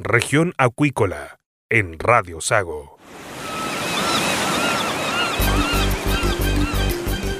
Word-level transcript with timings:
Región 0.00 0.54
Acuícola 0.58 1.40
en 1.68 1.98
Radio 1.98 2.40
Sago. 2.40 2.98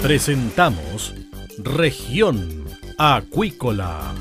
Presentamos 0.03 1.15
Región 1.59 2.65
Acuícola. 2.99 4.13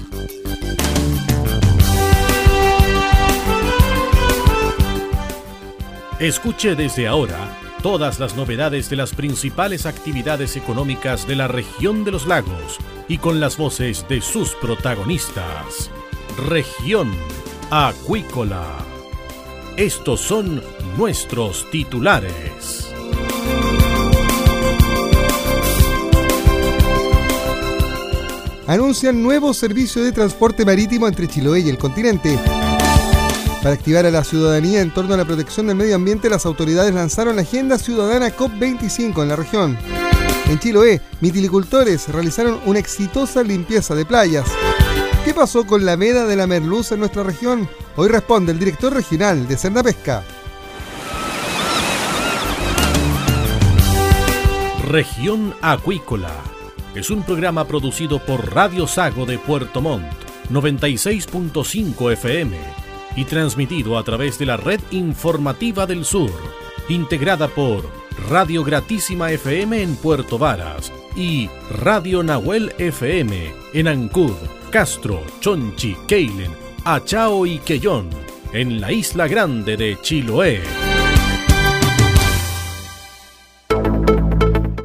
Escuche 6.20 6.76
desde 6.76 7.08
ahora 7.08 7.58
todas 7.82 8.20
las 8.20 8.36
novedades 8.36 8.88
de 8.92 8.98
las 8.98 9.16
principales 9.16 9.88
actividades 9.88 10.56
económicas 10.56 11.28
de 11.28 11.38
la 11.38 11.48
región 11.48 12.04
de 12.04 12.12
los 12.12 12.28
lagos 12.28 12.78
y 13.08 13.18
con 13.18 13.40
las 13.40 13.58
voces 13.58 14.08
de 14.08 14.22
sus 14.22 14.54
protagonistas. 14.54 15.90
Región 16.48 17.12
Acuícola. 17.70 18.78
Estos 19.76 20.22
son 20.22 20.64
nuestros 20.98 21.70
titulares. 21.70 22.94
Anuncian 28.68 29.22
nuevo 29.22 29.54
servicio 29.54 30.02
de 30.02 30.14
transporte 30.14 30.64
marítimo 30.64 31.10
entre 31.10 31.28
Chiloé 31.28 31.60
y 31.60 31.70
el 31.70 31.78
continente. 31.78 32.40
Para 33.62 33.76
activar 33.76 34.06
a 34.06 34.12
la 34.12 34.24
ciudadanía 34.24 34.80
en 34.80 34.94
torno 34.94 35.16
a 35.16 35.18
la 35.18 35.26
protección 35.26 35.68
del 35.68 35.76
medio 35.76 35.96
ambiente, 35.96 36.30
las 36.30 36.46
autoridades 36.46 36.94
lanzaron 36.94 37.36
la 37.36 37.42
Agenda 37.42 37.78
Ciudadana 37.78 38.30
COP25 38.30 39.24
en 39.24 39.28
la 39.28 39.36
región. 39.36 39.78
En 40.46 40.58
Chiloé, 40.58 41.02
mitilicultores 41.20 42.08
realizaron 42.08 42.62
una 42.66 42.80
exitosa 42.80 43.44
limpieza 43.44 43.94
de 43.94 44.06
playas. 44.06 44.48
¿Qué 45.28 45.34
pasó 45.34 45.68
con 45.68 45.86
la 45.86 45.98
veda 45.98 46.26
de 46.26 46.38
la 46.38 46.48
merluza 46.48 46.94
en 46.94 47.02
nuestra 47.02 47.22
región? 47.22 47.68
Hoy 47.98 48.08
responde 48.08 48.54
el 48.54 48.60
director 48.60 48.94
regional 48.94 49.46
de 49.46 49.58
Cerna 49.58 49.84
Pesca. 49.84 50.24
Región 54.88 55.54
Acuícola 55.62 56.32
es 56.96 57.10
un 57.10 57.24
programa 57.24 57.68
producido 57.68 58.26
por 58.26 58.56
Radio 58.56 58.88
Sago 58.88 59.26
de 59.26 59.38
Puerto 59.38 59.82
Montt, 59.82 60.06
96.5 60.50 62.14
FM 62.14 62.58
y 63.18 63.26
transmitido 63.26 63.98
a 63.98 64.06
través 64.06 64.40
de 64.40 64.46
la 64.46 64.56
red 64.56 64.80
informativa 64.92 65.86
del 65.86 66.06
sur, 66.06 66.32
integrada 66.88 67.50
por 67.50 67.84
Radio 68.30 68.64
Gratísima 68.64 69.30
FM 69.32 69.82
en 69.82 69.98
Puerto 69.98 70.38
Varas 70.38 70.94
y 71.18 71.50
Radio 71.70 72.24
Nahuel 72.24 72.74
FM 72.78 73.54
en 73.74 73.88
Ancud, 73.90 74.32
Castro, 74.78 75.24
Chonchi, 75.40 75.98
Keilen, 76.08 76.52
Achao 76.86 77.48
y 77.48 77.58
Quellón, 77.58 78.12
en 78.54 78.80
la 78.80 78.92
isla 78.92 79.28
grande 79.28 79.76
de 79.76 79.98
Chiloé. 80.04 80.62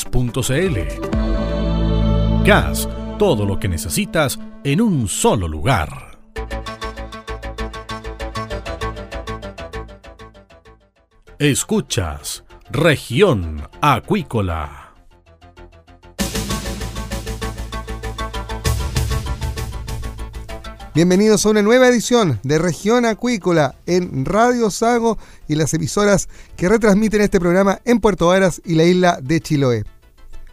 CAS, 2.44 2.88
todo 3.18 3.46
lo 3.46 3.58
que 3.58 3.68
necesitas 3.68 4.38
en 4.64 4.80
un 4.80 5.06
solo 5.08 5.46
lugar. 5.46 6.18
Escuchas 11.38 12.43
Región 12.70 13.68
Acuícola. 13.82 14.94
Bienvenidos 20.94 21.44
a 21.44 21.50
una 21.50 21.60
nueva 21.60 21.88
edición 21.88 22.40
de 22.42 22.58
Región 22.58 23.04
Acuícola 23.04 23.74
en 23.84 24.24
Radio 24.24 24.70
Sago 24.70 25.18
y 25.46 25.56
las 25.56 25.74
emisoras 25.74 26.28
que 26.56 26.68
retransmiten 26.68 27.20
este 27.20 27.38
programa 27.38 27.80
en 27.84 28.00
Puerto 28.00 28.28
Varas 28.28 28.62
y 28.64 28.76
la 28.76 28.84
isla 28.84 29.18
de 29.22 29.40
Chiloé. 29.40 29.84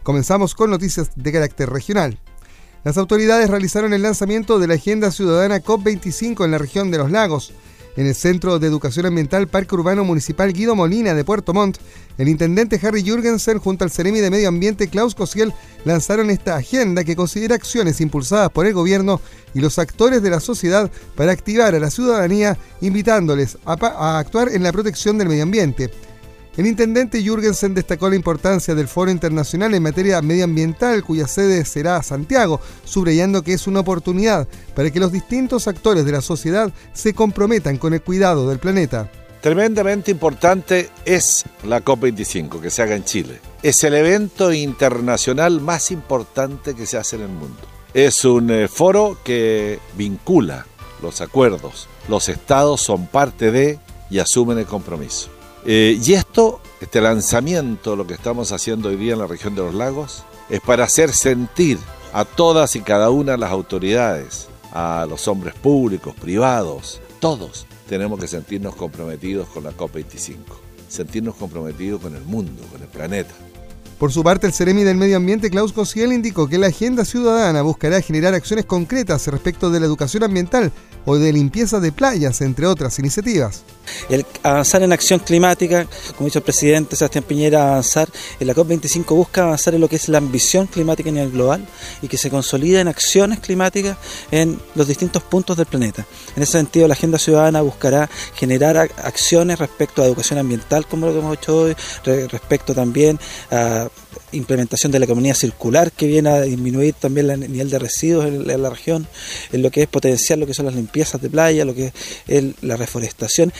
Comenzamos 0.02 0.54
con 0.54 0.70
noticias 0.70 1.12
de 1.16 1.32
carácter 1.32 1.70
regional. 1.70 2.18
Las 2.84 2.98
autoridades 2.98 3.48
realizaron 3.48 3.94
el 3.94 4.02
lanzamiento 4.02 4.58
de 4.58 4.66
la 4.66 4.74
Agenda 4.74 5.10
Ciudadana 5.10 5.62
COP25 5.62 6.44
en 6.44 6.50
la 6.50 6.58
región 6.58 6.90
de 6.90 6.98
los 6.98 7.10
lagos. 7.10 7.54
En 7.94 8.06
el 8.06 8.14
Centro 8.14 8.58
de 8.58 8.66
Educación 8.66 9.04
Ambiental 9.04 9.48
Parque 9.48 9.74
Urbano 9.74 10.02
Municipal 10.02 10.52
Guido 10.52 10.74
Molina 10.74 11.12
de 11.12 11.24
Puerto 11.24 11.52
Montt, 11.52 11.76
el 12.16 12.28
intendente 12.28 12.80
Harry 12.82 13.02
Jürgensen 13.02 13.58
junto 13.58 13.84
al 13.84 13.90
Ceremi 13.90 14.20
de 14.20 14.30
Medio 14.30 14.48
Ambiente 14.48 14.88
Klaus 14.88 15.14
Cosiel 15.14 15.52
lanzaron 15.84 16.30
esta 16.30 16.56
agenda 16.56 17.04
que 17.04 17.16
considera 17.16 17.54
acciones 17.54 18.00
impulsadas 18.00 18.50
por 18.50 18.66
el 18.66 18.72
gobierno 18.72 19.20
y 19.52 19.60
los 19.60 19.78
actores 19.78 20.22
de 20.22 20.30
la 20.30 20.40
sociedad 20.40 20.90
para 21.14 21.32
activar 21.32 21.74
a 21.74 21.80
la 21.80 21.90
ciudadanía, 21.90 22.56
invitándoles 22.80 23.58
a, 23.66 23.72
a 23.72 24.18
actuar 24.18 24.48
en 24.50 24.62
la 24.62 24.72
protección 24.72 25.18
del 25.18 25.28
medio 25.28 25.42
ambiente. 25.42 25.90
El 26.54 26.66
intendente 26.66 27.22
Jürgensen 27.22 27.72
destacó 27.72 28.10
la 28.10 28.16
importancia 28.16 28.74
del 28.74 28.86
Foro 28.86 29.10
Internacional 29.10 29.72
en 29.72 29.82
materia 29.82 30.20
medioambiental, 30.20 31.02
cuya 31.02 31.26
sede 31.26 31.64
será 31.64 32.02
Santiago, 32.02 32.60
subrayando 32.84 33.42
que 33.42 33.54
es 33.54 33.66
una 33.66 33.80
oportunidad 33.80 34.46
para 34.74 34.90
que 34.90 35.00
los 35.00 35.12
distintos 35.12 35.66
actores 35.66 36.04
de 36.04 36.12
la 36.12 36.20
sociedad 36.20 36.70
se 36.92 37.14
comprometan 37.14 37.78
con 37.78 37.94
el 37.94 38.02
cuidado 38.02 38.50
del 38.50 38.58
planeta. 38.58 39.10
Tremendamente 39.40 40.10
importante 40.10 40.90
es 41.06 41.44
la 41.64 41.82
COP25 41.82 42.60
que 42.60 42.70
se 42.70 42.82
haga 42.82 42.96
en 42.96 43.04
Chile. 43.04 43.40
Es 43.62 43.82
el 43.82 43.94
evento 43.94 44.52
internacional 44.52 45.60
más 45.62 45.90
importante 45.90 46.74
que 46.74 46.84
se 46.84 46.98
hace 46.98 47.16
en 47.16 47.22
el 47.22 47.28
mundo. 47.28 47.58
Es 47.94 48.26
un 48.26 48.50
eh, 48.50 48.68
foro 48.68 49.16
que 49.24 49.80
vincula 49.96 50.66
los 51.00 51.22
acuerdos. 51.22 51.88
Los 52.08 52.28
estados 52.28 52.82
son 52.82 53.06
parte 53.06 53.50
de 53.50 53.78
y 54.10 54.18
asumen 54.18 54.58
el 54.58 54.66
compromiso. 54.66 55.30
Eh, 55.64 55.98
y 56.02 56.12
esto, 56.14 56.60
este 56.80 57.00
lanzamiento, 57.00 57.94
lo 57.94 58.06
que 58.06 58.14
estamos 58.14 58.52
haciendo 58.52 58.88
hoy 58.88 58.96
día 58.96 59.12
en 59.12 59.20
la 59.20 59.26
región 59.26 59.54
de 59.54 59.62
los 59.62 59.74
lagos, 59.74 60.24
es 60.50 60.60
para 60.60 60.84
hacer 60.84 61.12
sentir 61.12 61.78
a 62.12 62.24
todas 62.24 62.74
y 62.76 62.80
cada 62.80 63.10
una 63.10 63.32
de 63.32 63.38
las 63.38 63.50
autoridades, 63.50 64.48
a 64.72 65.06
los 65.08 65.28
hombres 65.28 65.54
públicos, 65.54 66.14
privados, 66.14 67.00
todos 67.20 67.66
tenemos 67.88 68.18
que 68.18 68.26
sentirnos 68.26 68.74
comprometidos 68.74 69.48
con 69.48 69.64
la 69.64 69.70
COP25, 69.72 70.36
sentirnos 70.88 71.34
comprometidos 71.36 72.00
con 72.00 72.16
el 72.16 72.22
mundo, 72.22 72.62
con 72.72 72.82
el 72.82 72.88
planeta. 72.88 73.34
Por 74.02 74.10
su 74.10 74.24
parte, 74.24 74.48
el 74.48 74.52
Ceremi 74.52 74.82
del 74.82 74.96
Medio 74.96 75.16
Ambiente, 75.16 75.48
Klaus 75.48 75.72
Cosiel, 75.72 76.12
indicó 76.12 76.48
que 76.48 76.58
la 76.58 76.66
agenda 76.66 77.04
ciudadana 77.04 77.62
buscará 77.62 78.02
generar 78.02 78.34
acciones 78.34 78.64
concretas 78.64 79.28
respecto 79.28 79.70
de 79.70 79.78
la 79.78 79.86
educación 79.86 80.24
ambiental 80.24 80.72
o 81.04 81.18
de 81.18 81.32
limpieza 81.32 81.78
de 81.78 81.92
playas, 81.92 82.40
entre 82.40 82.66
otras 82.66 82.98
iniciativas. 82.98 83.62
El 84.08 84.26
avanzar 84.42 84.82
en 84.82 84.92
acción 84.92 85.20
climática, 85.20 85.86
como 86.16 86.26
dicho 86.26 86.40
el 86.40 86.44
presidente 86.44 86.96
Sebastián 86.96 87.24
Piñera, 87.24 87.62
avanzar 87.62 88.08
en 88.40 88.46
la 88.46 88.54
COP25 88.54 89.14
busca 89.14 89.42
avanzar 89.42 89.74
en 89.74 89.80
lo 89.80 89.88
que 89.88 89.96
es 89.96 90.08
la 90.08 90.18
ambición 90.18 90.66
climática 90.66 91.10
a 91.10 91.12
nivel 91.12 91.30
global 91.30 91.66
y 92.00 92.08
que 92.08 92.16
se 92.16 92.30
consolida 92.30 92.80
en 92.80 92.88
acciones 92.88 93.38
climáticas 93.40 93.96
en 94.30 94.60
los 94.74 94.88
distintos 94.88 95.22
puntos 95.22 95.56
del 95.56 95.66
planeta. 95.66 96.04
En 96.36 96.42
ese 96.42 96.52
sentido, 96.52 96.88
la 96.88 96.94
agenda 96.94 97.18
ciudadana 97.18 97.62
buscará 97.62 98.08
generar 98.34 98.76
acciones 98.78 99.58
respecto 99.58 100.02
a 100.02 100.06
educación 100.06 100.40
ambiental, 100.40 100.86
como 100.86 101.06
lo 101.06 101.12
que 101.12 101.18
hemos 101.20 101.36
hecho 101.36 101.56
hoy, 101.56 101.76
respecto 102.04 102.74
también 102.74 103.18
a 103.50 103.88
implementación 104.32 104.92
de 104.92 104.98
la 104.98 105.04
economía 105.04 105.34
circular 105.34 105.92
que 105.92 106.06
viene 106.06 106.30
a 106.30 106.42
disminuir 106.42 106.94
también 106.94 107.30
el 107.30 107.40
nivel 107.40 107.70
de 107.70 107.78
residuos 107.78 108.26
en, 108.26 108.62
la 108.62 108.70
región, 108.70 109.06
en 109.52 109.62
lo 109.62 109.70
que 109.70 109.82
es 109.82 109.88
potenciar 109.88 110.38
lo 110.38 110.46
que 110.46 110.54
son 110.54 110.66
las 110.66 110.74
limpiezas 110.74 111.20
de 111.20 111.30
playa, 111.30 111.64
lo 111.64 111.74
que 111.74 111.92
es 112.28 112.44
la 112.62 112.76
reforestación. 112.76 113.52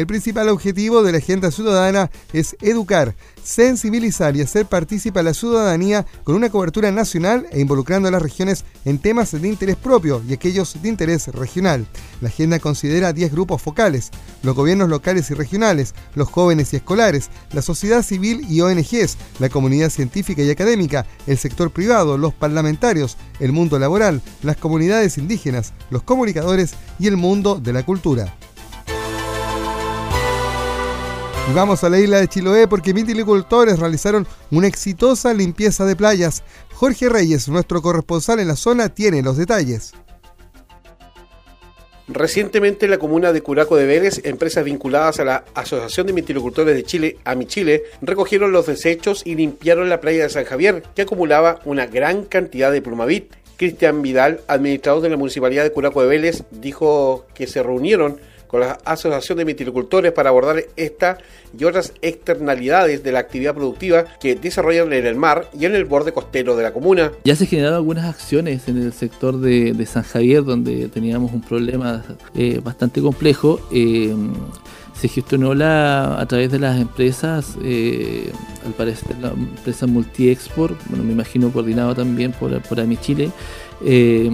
El 0.00 0.06
principal 0.06 0.48
objetivo 0.48 1.02
de 1.02 1.12
la 1.12 1.18
agenda 1.18 1.50
ciudadana 1.50 2.10
es 2.32 2.56
educar, 2.62 3.14
sensibilizar 3.44 4.34
y 4.34 4.40
hacer 4.40 4.64
partícipe 4.64 5.20
a 5.20 5.22
la 5.22 5.34
ciudadanía 5.34 6.06
con 6.24 6.36
una 6.36 6.48
cobertura 6.48 6.90
nacional 6.90 7.46
e 7.50 7.60
involucrando 7.60 8.08
a 8.08 8.10
las 8.10 8.22
regiones 8.22 8.64
en 8.86 8.98
temas 8.98 9.38
de 9.38 9.46
interés 9.46 9.76
propio 9.76 10.22
y 10.26 10.32
aquellos 10.32 10.80
de 10.80 10.88
interés 10.88 11.28
regional. 11.28 11.86
La 12.22 12.28
agenda 12.28 12.58
considera 12.60 13.12
10 13.12 13.30
grupos 13.30 13.60
focales, 13.60 14.10
los 14.42 14.56
gobiernos 14.56 14.88
locales 14.88 15.30
y 15.30 15.34
regionales, 15.34 15.94
los 16.14 16.30
jóvenes 16.30 16.72
y 16.72 16.76
escolares, 16.76 17.28
la 17.52 17.60
sociedad 17.60 18.02
civil 18.02 18.46
y 18.48 18.62
ONGs, 18.62 19.18
la 19.38 19.50
comunidad 19.50 19.90
científica 19.90 20.40
y 20.40 20.48
académica, 20.48 21.04
el 21.26 21.36
sector 21.36 21.72
privado, 21.72 22.16
los 22.16 22.32
parlamentarios, 22.32 23.18
el 23.38 23.52
mundo 23.52 23.78
laboral, 23.78 24.22
las 24.42 24.56
comunidades 24.56 25.18
indígenas, 25.18 25.74
los 25.90 26.04
comunicadores 26.04 26.72
y 26.98 27.06
el 27.06 27.18
mundo 27.18 27.60
de 27.62 27.74
la 27.74 27.84
cultura. 27.84 28.34
Vamos 31.54 31.82
a 31.82 31.88
la 31.88 31.98
isla 31.98 32.20
de 32.20 32.28
Chiloé 32.28 32.68
porque 32.68 32.92
vitilicultores 32.92 33.80
realizaron 33.80 34.26
una 34.52 34.68
exitosa 34.68 35.34
limpieza 35.34 35.84
de 35.84 35.96
playas. 35.96 36.44
Jorge 36.74 37.08
Reyes, 37.08 37.48
nuestro 37.48 37.82
corresponsal 37.82 38.38
en 38.38 38.48
la 38.48 38.54
zona, 38.54 38.88
tiene 38.88 39.20
los 39.20 39.36
detalles. 39.36 39.92
Recientemente 42.12 42.88
la 42.88 42.98
comuna 42.98 43.32
de 43.32 43.40
Curaco 43.42 43.76
de 43.76 43.86
Vélez, 43.86 44.20
empresas 44.24 44.64
vinculadas 44.64 45.20
a 45.20 45.24
la 45.24 45.44
Asociación 45.54 46.06
de 46.06 46.12
Viticultores 46.12 46.74
de 46.74 46.82
Chile, 46.82 47.18
AmiChile, 47.24 47.82
recogieron 48.02 48.52
los 48.52 48.66
desechos 48.66 49.22
y 49.24 49.34
limpiaron 49.34 49.88
la 49.88 50.00
playa 50.00 50.24
de 50.24 50.30
San 50.30 50.44
Javier, 50.44 50.82
que 50.94 51.02
acumulaba 51.02 51.60
una 51.64 51.86
gran 51.86 52.24
cantidad 52.24 52.72
de 52.72 52.82
plumavit. 52.82 53.32
Cristian 53.56 54.02
Vidal, 54.02 54.40
administrador 54.48 55.02
de 55.02 55.10
la 55.10 55.16
Municipalidad 55.16 55.62
de 55.64 55.72
Curaco 55.72 56.00
de 56.02 56.08
Vélez, 56.08 56.44
dijo 56.50 57.26
que 57.34 57.46
se 57.46 57.62
reunieron 57.62 58.18
con 58.50 58.60
la 58.60 58.78
Asociación 58.84 59.38
de 59.38 59.44
Viticultores 59.44 60.12
para 60.12 60.30
abordar 60.30 60.64
esta 60.76 61.18
y 61.56 61.64
otras 61.64 61.92
externalidades 62.02 63.04
de 63.04 63.12
la 63.12 63.20
actividad 63.20 63.54
productiva 63.54 64.04
que 64.20 64.34
desarrollan 64.34 64.92
en 64.92 65.06
el 65.06 65.14
mar 65.14 65.48
y 65.58 65.66
en 65.66 65.74
el 65.74 65.84
borde 65.84 66.12
costero 66.12 66.56
de 66.56 66.64
la 66.64 66.72
comuna. 66.72 67.12
Ya 67.24 67.36
se 67.36 67.46
generaron 67.46 67.76
algunas 67.76 68.06
acciones 68.06 68.66
en 68.68 68.78
el 68.82 68.92
sector 68.92 69.38
de, 69.38 69.86
San 69.86 70.02
Javier, 70.02 70.44
donde 70.44 70.88
teníamos 70.88 71.32
un 71.32 71.40
problema 71.40 72.04
eh, 72.34 72.60
bastante 72.62 73.00
complejo. 73.00 73.60
Eh, 73.72 74.14
se 75.00 75.08
gestionó 75.08 75.52
a 75.52 76.26
través 76.26 76.52
de 76.52 76.58
las 76.58 76.78
empresas, 76.78 77.56
eh, 77.64 78.30
al 78.66 78.72
parecer 78.72 79.16
la 79.18 79.30
empresa 79.30 79.86
Multi-Export, 79.86 80.76
bueno, 80.88 81.04
me 81.04 81.12
imagino 81.12 81.50
coordinado 81.50 81.94
también 81.94 82.32
por, 82.32 82.60
por 82.62 82.78
AMI 82.78 82.98
Chile, 82.98 83.30
eh, 83.82 84.30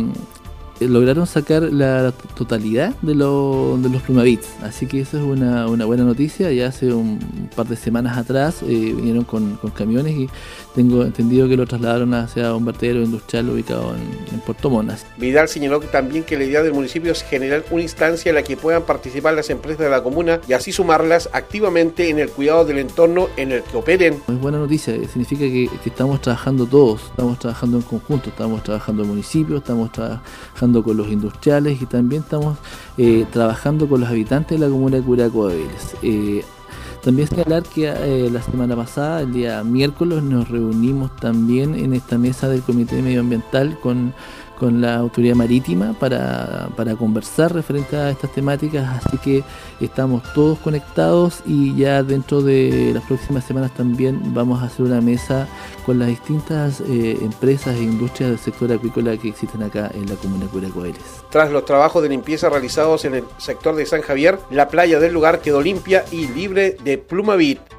lograron 0.80 1.26
sacar 1.26 1.62
la 1.62 2.12
totalidad 2.36 2.94
de, 3.02 3.14
lo, 3.14 3.78
de 3.78 3.88
los 3.88 4.02
plumavits. 4.02 4.48
Así 4.62 4.86
que 4.86 5.00
eso 5.00 5.16
es 5.18 5.24
una, 5.24 5.66
una, 5.68 5.84
buena 5.84 6.04
noticia. 6.04 6.52
Ya 6.52 6.68
hace 6.68 6.92
un 6.92 7.18
par 7.54 7.66
de 7.66 7.76
semanas 7.76 8.18
atrás 8.18 8.62
eh, 8.62 8.66
vinieron 8.66 9.24
con, 9.24 9.56
con, 9.56 9.70
camiones 9.70 10.16
y 10.16 10.28
tengo 10.74 11.02
entendido 11.02 11.48
que 11.48 11.56
lo 11.56 11.66
trasladaron 11.66 12.12
hacia 12.14 12.54
un 12.54 12.64
vertedero 12.64 13.02
industrial 13.02 13.48
ubicado 13.50 13.94
en, 13.94 14.40
Puerto 14.40 14.70
Monas. 14.70 15.04
Vidal 15.16 15.48
señaló 15.48 15.80
que 15.80 15.88
también 15.88 16.22
que 16.22 16.38
la 16.38 16.44
idea 16.44 16.62
del 16.62 16.72
municipio 16.72 17.10
es 17.10 17.22
generar 17.24 17.64
una 17.70 17.82
instancia 17.82 18.28
en 18.28 18.36
la 18.36 18.42
que 18.42 18.56
puedan 18.56 18.82
participar 18.82 19.34
las 19.34 19.50
empresas 19.50 19.80
de 19.80 19.90
la 19.90 20.02
comuna 20.02 20.40
y 20.46 20.52
así 20.52 20.70
sumarlas 20.70 21.28
activamente 21.32 22.10
en 22.10 22.20
el 22.20 22.28
cuidado 22.28 22.64
del 22.64 22.78
entorno 22.78 23.28
en 23.36 23.50
el 23.50 23.62
que 23.62 23.76
operen. 23.76 24.20
Es 24.28 24.38
buena 24.38 24.58
noticia, 24.58 24.94
significa 25.08 25.40
que, 25.40 25.68
que 25.82 25.88
estamos 25.88 26.20
trabajando 26.20 26.66
todos, 26.66 27.06
estamos 27.10 27.38
trabajando 27.40 27.78
en 27.78 27.82
conjunto, 27.82 28.30
estamos 28.30 28.62
trabajando 28.62 29.02
en 29.02 29.08
municipio, 29.08 29.56
estamos 29.56 29.90
trabajando 29.90 30.65
con 30.72 30.96
los 30.96 31.08
industriales 31.08 31.80
y 31.80 31.86
también 31.86 32.22
estamos 32.22 32.58
eh, 32.98 33.24
trabajando 33.32 33.88
con 33.88 34.00
los 34.00 34.08
habitantes 34.08 34.58
de 34.58 34.66
la 34.66 34.70
comuna 34.70 34.96
de 34.96 35.02
Curaco 35.02 35.48
de 35.48 35.56
Vélez. 35.56 35.94
Eh, 36.02 36.44
también 37.02 37.28
señalar 37.28 37.62
que 37.62 37.86
eh, 37.88 38.28
la 38.32 38.42
semana 38.42 38.74
pasada, 38.74 39.20
el 39.20 39.32
día 39.32 39.62
miércoles, 39.62 40.22
nos 40.24 40.48
reunimos 40.48 41.14
también 41.16 41.76
en 41.76 41.94
esta 41.94 42.18
mesa 42.18 42.48
del 42.48 42.62
Comité 42.62 43.00
Medioambiental 43.00 43.78
con 43.78 44.12
con 44.58 44.80
la 44.80 44.96
autoridad 44.96 45.34
marítima 45.34 45.94
para, 45.98 46.68
conversar 46.98 47.52
referente 47.52 47.96
a 47.96 48.10
estas 48.10 48.32
temáticas, 48.32 49.04
así 49.04 49.18
que 49.18 49.44
estamos 49.80 50.22
todos 50.34 50.58
conectados 50.58 51.42
y 51.46 51.74
ya 51.76 52.02
dentro 52.02 52.42
de 52.42 52.92
las 52.94 53.04
próximas 53.04 53.44
semanas 53.44 53.72
también 53.74 54.34
vamos 54.34 54.62
a 54.62 54.66
hacer 54.66 54.86
una 54.86 55.00
mesa 55.00 55.46
con 55.84 55.98
las 55.98 56.08
distintas 56.08 56.80
eh, 56.80 57.18
empresas 57.20 57.76
e 57.76 57.82
industrias 57.82 58.30
del 58.30 58.38
sector 58.38 58.72
acuícola 58.72 59.16
que 59.16 59.28
existen 59.28 59.62
acá 59.62 59.90
en 59.94 60.08
la 60.08 60.14
comuna 60.16 60.44
de 60.44 60.50
Curacoeles. 60.50 61.02
Tras 61.30 61.50
los 61.50 61.64
trabajos 61.64 62.02
de 62.02 62.08
limpieza 62.08 62.48
realizados 62.48 63.04
en 63.04 63.16
el 63.16 63.24
sector 63.38 63.74
de 63.76 63.86
San 63.86 64.00
Javier, 64.00 64.38
la 64.50 64.68
playa 64.68 64.98
del 64.98 65.12
lugar 65.12 65.40
quedó 65.40 65.60
limpia 65.60 66.04
y 66.10 66.28
libre 66.28 66.76
de 66.82 66.98
plumavit. 66.98 67.75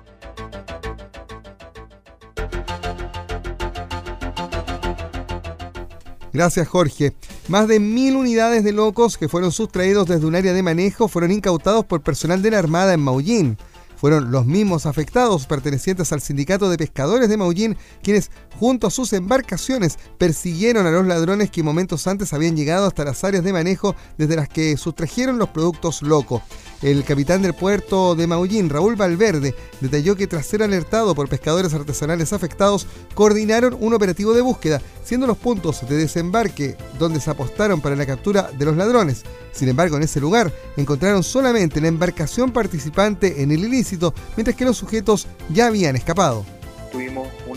Gracias, 6.34 6.68
Jorge. 6.68 7.14
Más 7.48 7.68
de 7.68 7.80
mil 7.80 8.16
unidades 8.16 8.64
de 8.64 8.72
locos 8.72 9.18
que 9.18 9.30
fueron 9.30 9.52
sustraídos 9.52 10.08
desde 10.08 10.26
un 10.26 10.36
área 10.36 10.54
de 10.54 10.64
manejo 10.64 11.08
fueron 11.08 11.32
incautados 11.32 11.86
por 11.86 12.02
personal 12.02 12.42
de 12.42 12.52
la 12.52 12.60
Armada 12.60 12.94
en 12.94 13.02
Maullín. 13.02 13.58
Fueron 13.98 14.32
los 14.32 14.46
mismos 14.46 14.86
afectados 14.86 15.48
pertenecientes 15.48 16.14
al 16.14 16.22
sindicato 16.22 16.70
de 16.70 16.78
pescadores 16.78 17.30
de 17.30 17.38
Maullín 17.38 17.78
quienes 18.04 18.32
junto 18.60 18.88
a 18.88 18.92
sus 18.92 19.12
embarcaciones 19.14 19.98
persiguieron 20.18 20.86
a 20.86 20.92
los 20.92 21.06
ladrones 21.06 21.52
que 21.52 21.64
momentos 21.64 22.08
antes 22.08 22.32
habían 22.34 22.56
llegado 22.56 22.88
hasta 22.88 23.04
las 23.04 23.24
áreas 23.24 23.44
de 23.44 23.54
manejo 23.54 23.96
desde 24.18 24.36
las 24.36 24.50
que 24.50 24.78
sustrajeron 24.78 25.38
los 25.38 25.50
productos 25.50 26.02
locos. 26.02 26.42
El 26.82 27.04
capitán 27.04 27.42
del 27.42 27.56
puerto 27.56 28.14
de 28.14 28.28
Maullín, 28.28 28.70
Raúl 28.70 28.96
Valverde, 28.96 29.56
detalló 29.82 30.16
que 30.16 30.28
tras 30.28 30.46
ser 30.46 30.62
alertado 30.62 31.16
por 31.16 31.28
pescadores 31.28 31.74
artesanales 31.74 32.34
afectados, 32.34 32.86
coordinaron 33.16 33.76
un 33.80 33.96
operativo 33.96 34.34
de 34.34 34.42
búsqueda, 34.42 34.80
siendo 35.04 35.26
los 35.26 35.38
puntos 35.38 35.88
de 35.90 35.98
desembarque 35.98 36.78
donde 37.00 37.20
se 37.20 37.32
apostaron 37.32 37.82
para 37.82 37.96
la 37.96 38.06
captura 38.06 38.52
de 38.52 38.66
los 38.66 38.78
ladrones. 38.78 39.24
Sin 39.58 39.70
embargo, 39.70 39.98
en 39.98 40.04
ese 40.04 40.22
lugar 40.22 40.54
encontraron 40.78 41.24
solamente 41.24 41.82
la 41.82 41.88
embarcación 41.88 42.52
participante 42.52 43.42
en 43.42 43.52
el 43.52 43.64
ilícito, 43.64 44.14
mientras 44.36 44.56
que 44.56 44.66
los 44.66 44.78
sujetos 44.78 45.26
ya 45.50 45.66
habían 45.66 45.96
escapado 45.96 46.46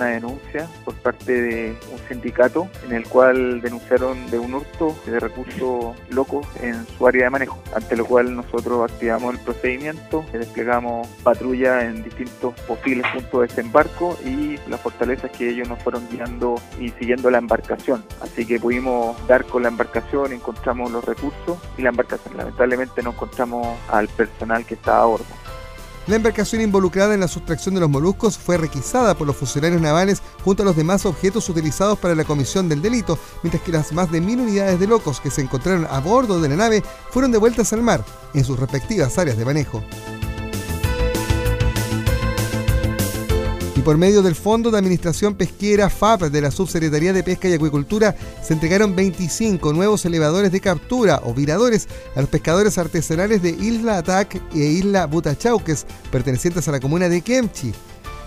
una 0.01 0.07
denuncia 0.07 0.67
por 0.85 0.95
parte 0.95 1.43
de 1.43 1.77
un 1.93 1.99
sindicato 2.09 2.69
en 2.87 2.93
el 2.93 3.07
cual 3.07 3.61
denunciaron 3.61 4.31
de 4.31 4.39
un 4.39 4.55
hurto 4.55 4.97
de 5.05 5.21
recursos 5.21 5.95
locos 6.09 6.47
en 6.63 6.87
su 6.87 7.07
área 7.07 7.25
de 7.25 7.31
manejo, 7.31 7.63
ante 7.75 7.97
lo 7.97 8.07
cual 8.07 8.35
nosotros 8.35 8.91
activamos 8.91 9.35
el 9.35 9.41
procedimiento, 9.41 10.25
desplegamos 10.33 11.07
patrulla 11.23 11.85
en 11.85 12.03
distintos 12.03 12.55
posibles 12.63 13.07
puntos 13.13 13.43
de 13.43 13.47
desembarco 13.49 14.19
y 14.25 14.59
las 14.69 14.81
fortalezas 14.81 15.31
que 15.33 15.51
ellos 15.51 15.69
nos 15.69 15.83
fueron 15.83 16.09
guiando 16.11 16.55
y 16.79 16.89
siguiendo 16.91 17.31
la 17.31 17.39
embarcación. 17.39 18.03
Así 18.23 18.47
que 18.47 18.59
pudimos 18.59 19.17
dar 19.29 19.45
con 19.45 19.63
la 19.63 19.69
embarcación, 19.69 20.33
encontramos 20.33 20.91
los 20.91 21.05
recursos 21.05 21.59
y 21.77 21.83
la 21.83 21.91
embarcación. 21.91 22.39
Lamentablemente 22.39 23.03
no 23.03 23.11
encontramos 23.11 23.77
al 23.91 24.09
personal 24.09 24.65
que 24.65 24.75
estaba 24.75 25.03
a 25.03 25.07
bordo. 25.07 25.50
La 26.07 26.17
embarcación 26.17 26.63
involucrada 26.63 27.15
en 27.15 27.21
la 27.21 27.29
sustracción 27.29 27.75
de 27.75 27.81
los 27.81 27.91
moluscos 27.91 28.39
fue 28.39 28.57
requisada 28.57 29.15
por 29.15 29.27
los 29.27 29.37
funcionarios 29.37 29.81
navales 29.81 30.23
junto 30.43 30.63
a 30.63 30.67
los 30.67 30.77
demás 30.77 31.05
objetos 31.07 31.49
utilizados 31.49 31.99
para 31.99 32.15
la 32.15 32.25
comisión 32.25 32.69
del 32.69 32.83
delito, 32.83 33.19
mientras 33.43 33.63
que 33.63 33.73
las 33.73 33.93
más 33.93 34.11
de 34.11 34.21
mil 34.21 34.41
unidades 34.41 34.81
de 34.81 34.87
locos 34.87 35.21
que 35.21 35.31
se 35.31 35.43
encontraron 35.43 35.87
a 35.91 36.01
bordo 36.01 36.41
de 36.41 36.49
la 36.49 36.57
nave 36.57 36.83
fueron 37.11 37.33
devueltas 37.33 37.73
al 37.73 37.83
mar 37.83 38.05
en 38.35 38.45
sus 38.45 38.59
respectivas 38.59 39.19
áreas 39.19 39.37
de 39.37 39.45
manejo. 39.45 39.83
Y 43.81 43.83
por 43.83 43.97
medio 43.97 44.21
del 44.21 44.35
Fondo 44.35 44.71
de 44.71 44.77
Administración 44.77 45.35
Pesquera 45.35 45.89
FAP 45.89 46.25
de 46.25 46.43
la 46.43 46.51
Subsecretaría 46.51 47.15
de 47.15 47.23
Pesca 47.23 47.49
y 47.49 47.55
Acuicultura 47.55 48.15
se 48.43 48.53
entregaron 48.53 48.95
25 48.95 49.73
nuevos 49.73 50.05
elevadores 50.05 50.53
de 50.53 50.61
captura 50.61 51.23
o 51.25 51.33
viradores 51.33 51.89
a 52.15 52.21
los 52.21 52.29
pescadores 52.29 52.77
artesanales 52.77 53.41
de 53.41 53.53
Isla 53.53 53.97
Atac 53.97 54.39
e 54.55 54.59
Isla 54.59 55.07
Butachauques, 55.07 55.87
pertenecientes 56.13 56.69
a 56.69 56.73
la 56.73 56.81
comuna 56.81 57.09
de 57.09 57.23
Kemchi. 57.23 57.73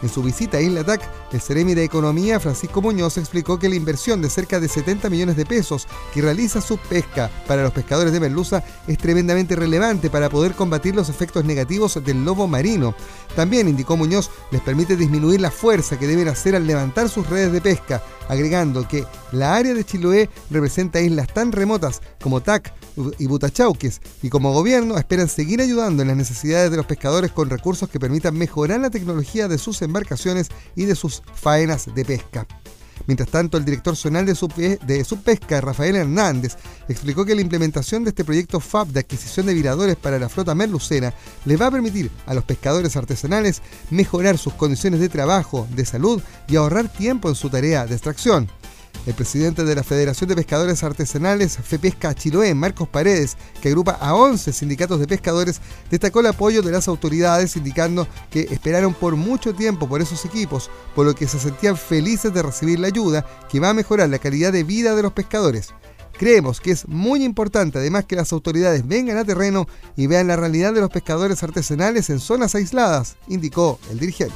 En 0.04 0.10
su 0.10 0.22
visita 0.22 0.58
a 0.58 0.62
Isla 0.62 0.84
TAC, 0.84 1.02
el 1.32 1.40
Ceremi 1.40 1.76
de 1.76 1.86
Economía, 1.86 2.38
Francisco 2.38 2.82
Muñoz, 2.82 3.18
explicó 3.18 3.58
que 3.58 3.70
la 3.70 3.76
inversión 3.76 4.22
de 4.22 4.30
cerca 4.30 4.60
de 4.60 4.68
70 4.68 5.10
millones 5.10 5.38
de 5.38 5.46
pesos 5.46 5.88
que 6.14 6.22
realiza 6.22 6.60
su 6.60 6.78
pesca 6.78 7.32
para 7.48 7.64
los 7.64 7.72
pescadores 7.72 8.12
de 8.12 8.20
merluza 8.20 8.66
es 8.86 8.98
tremendamente 8.98 9.56
relevante 9.56 10.10
para 10.10 10.30
poder 10.30 10.56
combatir 10.56 10.94
los 10.94 11.08
efectos 11.08 11.46
negativos 11.46 12.04
del 12.04 12.26
lobo 12.26 12.50
marino. 12.50 12.94
También, 13.36 13.68
indicó 13.68 13.98
Muñoz, 13.98 14.30
les 14.52 14.62
permite 14.62 14.96
disminuir 14.96 15.42
la 15.42 15.50
fuerza 15.50 15.98
que 15.98 16.08
deben 16.08 16.28
hacer 16.28 16.56
al 16.56 16.68
levantar 16.68 17.10
sus 17.10 17.28
redes 17.28 17.52
de 17.52 17.62
pesca, 17.62 18.04
agregando 18.30 18.88
que 18.88 19.06
la 19.32 19.56
área 19.56 19.74
de 19.74 19.84
Chiloé 19.84 20.30
representa 20.52 21.02
islas 21.02 21.28
tan 21.34 21.52
remotas 21.52 22.02
como 22.22 22.42
TAC 22.42 22.74
y 23.18 23.26
Butachauques 23.26 24.02
y 24.22 24.30
como 24.30 24.54
gobierno 24.54 24.98
esperan 24.98 25.28
seguir 25.28 25.62
ayudando 25.62 26.04
en 26.04 26.10
las 26.10 26.18
necesidades 26.18 26.70
de 26.70 26.78
los 26.78 26.86
pescadores 26.86 27.32
con 27.32 27.50
recursos 27.50 27.90
que 27.90 28.00
permitan 28.00 28.38
mejorar 28.38 28.80
la 28.80 28.92
tecnología 28.92 29.48
de 29.48 29.58
sus 29.58 29.82
embarcaciones 29.82 30.50
y 30.76 30.86
de 30.86 30.96
sus 30.96 31.24
faenas 31.34 31.94
de 31.94 32.06
pesca. 32.06 32.48
Mientras 33.08 33.30
tanto, 33.30 33.58
el 33.58 33.66
director 33.66 33.96
zonal 33.96 34.26
de, 34.26 35.04
Subpesca, 35.04 35.62
Rafael 35.62 35.96
Hernández, 35.96 36.56
explicó 36.88 37.26
que 37.26 37.36
la 37.36 37.42
implementación 37.42 38.04
de 38.04 38.10
este 38.10 38.24
proyecto 38.24 38.60
FAB 38.60 38.88
de 38.88 39.02
adquisición 39.02 39.46
de 39.46 39.54
viradores 39.54 39.96
para 39.96 40.20
la 40.20 40.30
flota 40.30 40.56
merlucena 40.56 41.14
le 41.46 41.58
va 41.58 41.68
a 41.68 41.72
permitir 41.72 42.10
a 42.26 42.34
los 42.34 42.44
pescadores 42.44 42.96
artesanales 42.96 43.62
mejorar 43.90 44.38
sus 44.38 44.54
condiciones 44.54 45.00
de 45.00 45.10
trabajo, 45.10 45.68
de 45.76 45.86
salud 45.86 46.22
y 46.48 46.56
ahorrar 46.56 46.88
tiempo 46.90 47.30
en 47.30 47.36
su 47.36 47.50
tarea 47.50 47.86
de 47.86 47.96
extracción. 47.96 48.50
El 49.06 49.14
presidente 49.14 49.66
de 49.66 49.76
la 49.76 49.84
Federación 49.84 50.30
de 50.30 50.36
Pescadores 50.36 50.82
Artesanales, 50.82 51.58
FEPESCA 51.58 52.16
Chiloé, 52.16 52.54
Marcos 52.56 52.88
Paredes, 52.88 53.36
que 53.62 53.68
agrupa 53.68 53.98
a 54.00 54.16
11 54.16 54.54
sindicatos 54.54 55.00
de 55.00 55.08
pescadores, 55.08 55.60
destacó 55.92 56.22
el 56.22 56.28
apoyo 56.28 56.62
de 56.62 56.72
las 56.72 56.88
autoridades, 56.88 57.58
indicando 57.58 58.08
que 58.30 58.48
esperaron 58.50 58.94
por 58.94 59.18
mucho 59.18 59.54
tiempo 59.54 59.90
por 59.90 60.02
esos 60.02 60.24
equipos, 60.24 60.72
por 60.96 61.06
lo 61.06 61.16
que 61.16 61.28
se 61.28 61.38
sentían 61.38 61.76
felices 61.76 62.34
de 62.34 62.44
recibir 62.44 62.80
la 62.80 62.88
ayuda 62.88 63.26
que 63.50 63.60
va 63.60 63.72
a 63.72 63.74
mejorar 63.74 64.08
la 64.08 64.20
calidad 64.20 64.54
de 64.54 64.64
vida 64.64 64.96
de 64.96 65.04
los 65.04 65.12
pescadores. 65.12 65.74
Creemos 66.18 66.62
que 66.62 66.72
es 66.72 66.88
muy 66.88 67.24
importante 67.26 67.80
además 67.80 68.06
que 68.06 68.16
las 68.16 68.32
autoridades 68.32 68.88
vengan 68.88 69.18
a 69.18 69.26
terreno 69.26 69.68
y 69.98 70.08
vean 70.08 70.28
la 70.28 70.36
realidad 70.36 70.74
de 70.74 70.80
los 70.80 70.90
pescadores 70.90 71.44
artesanales 71.44 72.10
en 72.10 72.20
zonas 72.20 72.56
aisladas, 72.56 73.18
indicó 73.28 73.80
el 73.92 74.00
dirigente. 74.00 74.36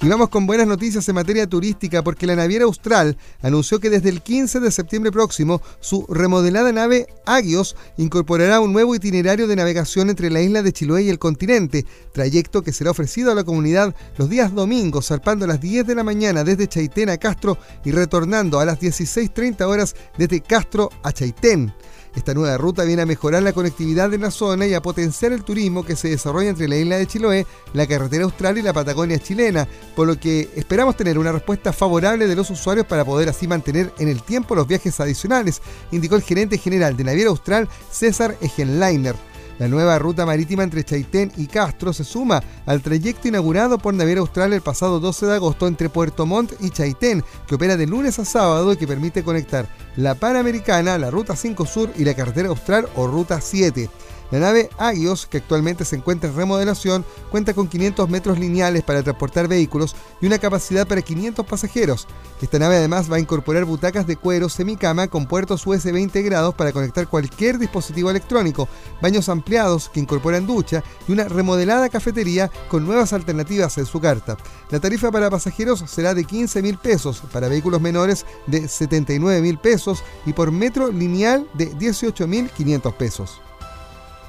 Y 0.00 0.06
vamos 0.06 0.28
con 0.28 0.46
buenas 0.46 0.68
noticias 0.68 1.08
en 1.08 1.16
materia 1.16 1.48
turística 1.48 2.04
porque 2.04 2.24
la 2.24 2.36
naviera 2.36 2.66
Austral 2.66 3.16
anunció 3.42 3.80
que 3.80 3.90
desde 3.90 4.10
el 4.10 4.22
15 4.22 4.60
de 4.60 4.70
septiembre 4.70 5.10
próximo 5.10 5.60
su 5.80 6.06
remodelada 6.08 6.70
nave 6.70 7.08
Agios 7.26 7.74
incorporará 7.96 8.60
un 8.60 8.72
nuevo 8.72 8.94
itinerario 8.94 9.48
de 9.48 9.56
navegación 9.56 10.08
entre 10.08 10.30
la 10.30 10.40
isla 10.40 10.62
de 10.62 10.72
Chiloé 10.72 11.02
y 11.02 11.08
el 11.08 11.18
continente, 11.18 11.84
trayecto 12.12 12.62
que 12.62 12.72
será 12.72 12.92
ofrecido 12.92 13.32
a 13.32 13.34
la 13.34 13.42
comunidad 13.42 13.92
los 14.18 14.30
días 14.30 14.54
domingos, 14.54 15.08
zarpando 15.08 15.46
a 15.46 15.48
las 15.48 15.60
10 15.60 15.88
de 15.88 15.96
la 15.96 16.04
mañana 16.04 16.44
desde 16.44 16.68
Chaitén 16.68 17.10
a 17.10 17.16
Castro 17.16 17.58
y 17.84 17.90
retornando 17.90 18.60
a 18.60 18.64
las 18.64 18.78
16.30 18.78 19.66
horas 19.66 19.96
desde 20.16 20.40
Castro 20.40 20.90
a 21.02 21.10
Chaitén. 21.10 21.74
Esta 22.18 22.34
nueva 22.34 22.56
ruta 22.56 22.82
viene 22.82 23.02
a 23.02 23.06
mejorar 23.06 23.44
la 23.44 23.52
conectividad 23.52 24.10
de 24.10 24.18
la 24.18 24.32
zona 24.32 24.66
y 24.66 24.74
a 24.74 24.82
potenciar 24.82 25.32
el 25.32 25.44
turismo 25.44 25.84
que 25.84 25.94
se 25.94 26.08
desarrolla 26.08 26.48
entre 26.48 26.66
la 26.66 26.74
isla 26.74 26.98
de 26.98 27.06
Chiloé, 27.06 27.46
la 27.74 27.86
carretera 27.86 28.24
austral 28.24 28.58
y 28.58 28.62
la 28.62 28.72
Patagonia 28.72 29.20
chilena, 29.20 29.68
por 29.94 30.08
lo 30.08 30.18
que 30.18 30.50
esperamos 30.56 30.96
tener 30.96 31.16
una 31.16 31.30
respuesta 31.30 31.72
favorable 31.72 32.26
de 32.26 32.34
los 32.34 32.50
usuarios 32.50 32.86
para 32.86 33.04
poder 33.04 33.28
así 33.28 33.46
mantener 33.46 33.92
en 33.98 34.08
el 34.08 34.20
tiempo 34.24 34.56
los 34.56 34.66
viajes 34.66 34.98
adicionales, 34.98 35.62
indicó 35.92 36.16
el 36.16 36.22
gerente 36.22 36.58
general 36.58 36.96
de 36.96 37.04
Naviera 37.04 37.30
Austral, 37.30 37.68
César 37.88 38.36
Egenleiner. 38.40 39.27
La 39.58 39.66
nueva 39.66 39.98
ruta 39.98 40.24
marítima 40.24 40.62
entre 40.62 40.84
Chaitén 40.84 41.32
y 41.36 41.46
Castro 41.46 41.92
se 41.92 42.04
suma 42.04 42.42
al 42.64 42.80
trayecto 42.80 43.26
inaugurado 43.26 43.78
por 43.78 43.92
Naviera 43.92 44.20
Austral 44.20 44.52
el 44.52 44.60
pasado 44.60 45.00
12 45.00 45.26
de 45.26 45.34
agosto 45.34 45.66
entre 45.66 45.88
Puerto 45.88 46.26
Montt 46.26 46.52
y 46.60 46.70
Chaitén, 46.70 47.24
que 47.46 47.56
opera 47.56 47.76
de 47.76 47.86
lunes 47.86 48.18
a 48.20 48.24
sábado 48.24 48.72
y 48.72 48.76
que 48.76 48.86
permite 48.86 49.24
conectar 49.24 49.66
la 49.96 50.14
Panamericana, 50.14 50.96
la 50.96 51.10
Ruta 51.10 51.34
5 51.34 51.66
Sur 51.66 51.90
y 51.96 52.04
la 52.04 52.14
Carretera 52.14 52.50
Austral 52.50 52.88
o 52.94 53.08
Ruta 53.08 53.40
7. 53.40 53.90
La 54.30 54.40
nave 54.40 54.68
Agios, 54.76 55.26
que 55.26 55.38
actualmente 55.38 55.86
se 55.86 55.96
encuentra 55.96 56.28
en 56.28 56.36
remodelación, 56.36 57.04
cuenta 57.30 57.54
con 57.54 57.66
500 57.66 58.10
metros 58.10 58.38
lineales 58.38 58.82
para 58.82 59.02
transportar 59.02 59.48
vehículos 59.48 59.96
y 60.20 60.26
una 60.26 60.38
capacidad 60.38 60.86
para 60.86 61.00
500 61.00 61.46
pasajeros. 61.46 62.06
Esta 62.42 62.58
nave 62.58 62.76
además 62.76 63.10
va 63.10 63.16
a 63.16 63.20
incorporar 63.20 63.64
butacas 63.64 64.06
de 64.06 64.16
cuero 64.16 64.50
semicama 64.50 65.08
con 65.08 65.26
puertos 65.26 65.66
USB 65.66 65.96
integrados 65.96 66.54
para 66.54 66.72
conectar 66.72 67.08
cualquier 67.08 67.58
dispositivo 67.58 68.10
electrónico, 68.10 68.68
baños 69.00 69.30
ampliados 69.30 69.88
que 69.88 70.00
incorporan 70.00 70.46
ducha 70.46 70.84
y 71.08 71.12
una 71.12 71.24
remodelada 71.24 71.88
cafetería 71.88 72.50
con 72.68 72.84
nuevas 72.84 73.14
alternativas 73.14 73.78
en 73.78 73.86
su 73.86 73.98
carta. 73.98 74.36
La 74.70 74.78
tarifa 74.78 75.10
para 75.10 75.30
pasajeros 75.30 75.84
será 75.86 76.12
de 76.12 76.24
15 76.24 76.60
mil 76.60 76.76
pesos, 76.76 77.22
para 77.32 77.48
vehículos 77.48 77.80
menores 77.80 78.26
de 78.46 78.68
79 78.68 79.40
mil 79.40 79.58
pesos 79.58 80.04
y 80.26 80.34
por 80.34 80.52
metro 80.52 80.92
lineal 80.92 81.48
de 81.54 81.66
18 81.66 82.26
mil 82.26 82.50
500 82.50 82.94
pesos. 82.94 83.40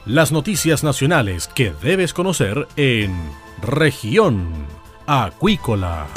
Las 0.10 0.32
noticias 0.32 0.84
nacionales 0.84 1.48
que 1.48 1.72
debes 1.84 2.16
conocer 2.16 2.68
en 2.78 3.14
región 3.62 4.66
acuícola. 5.06 6.08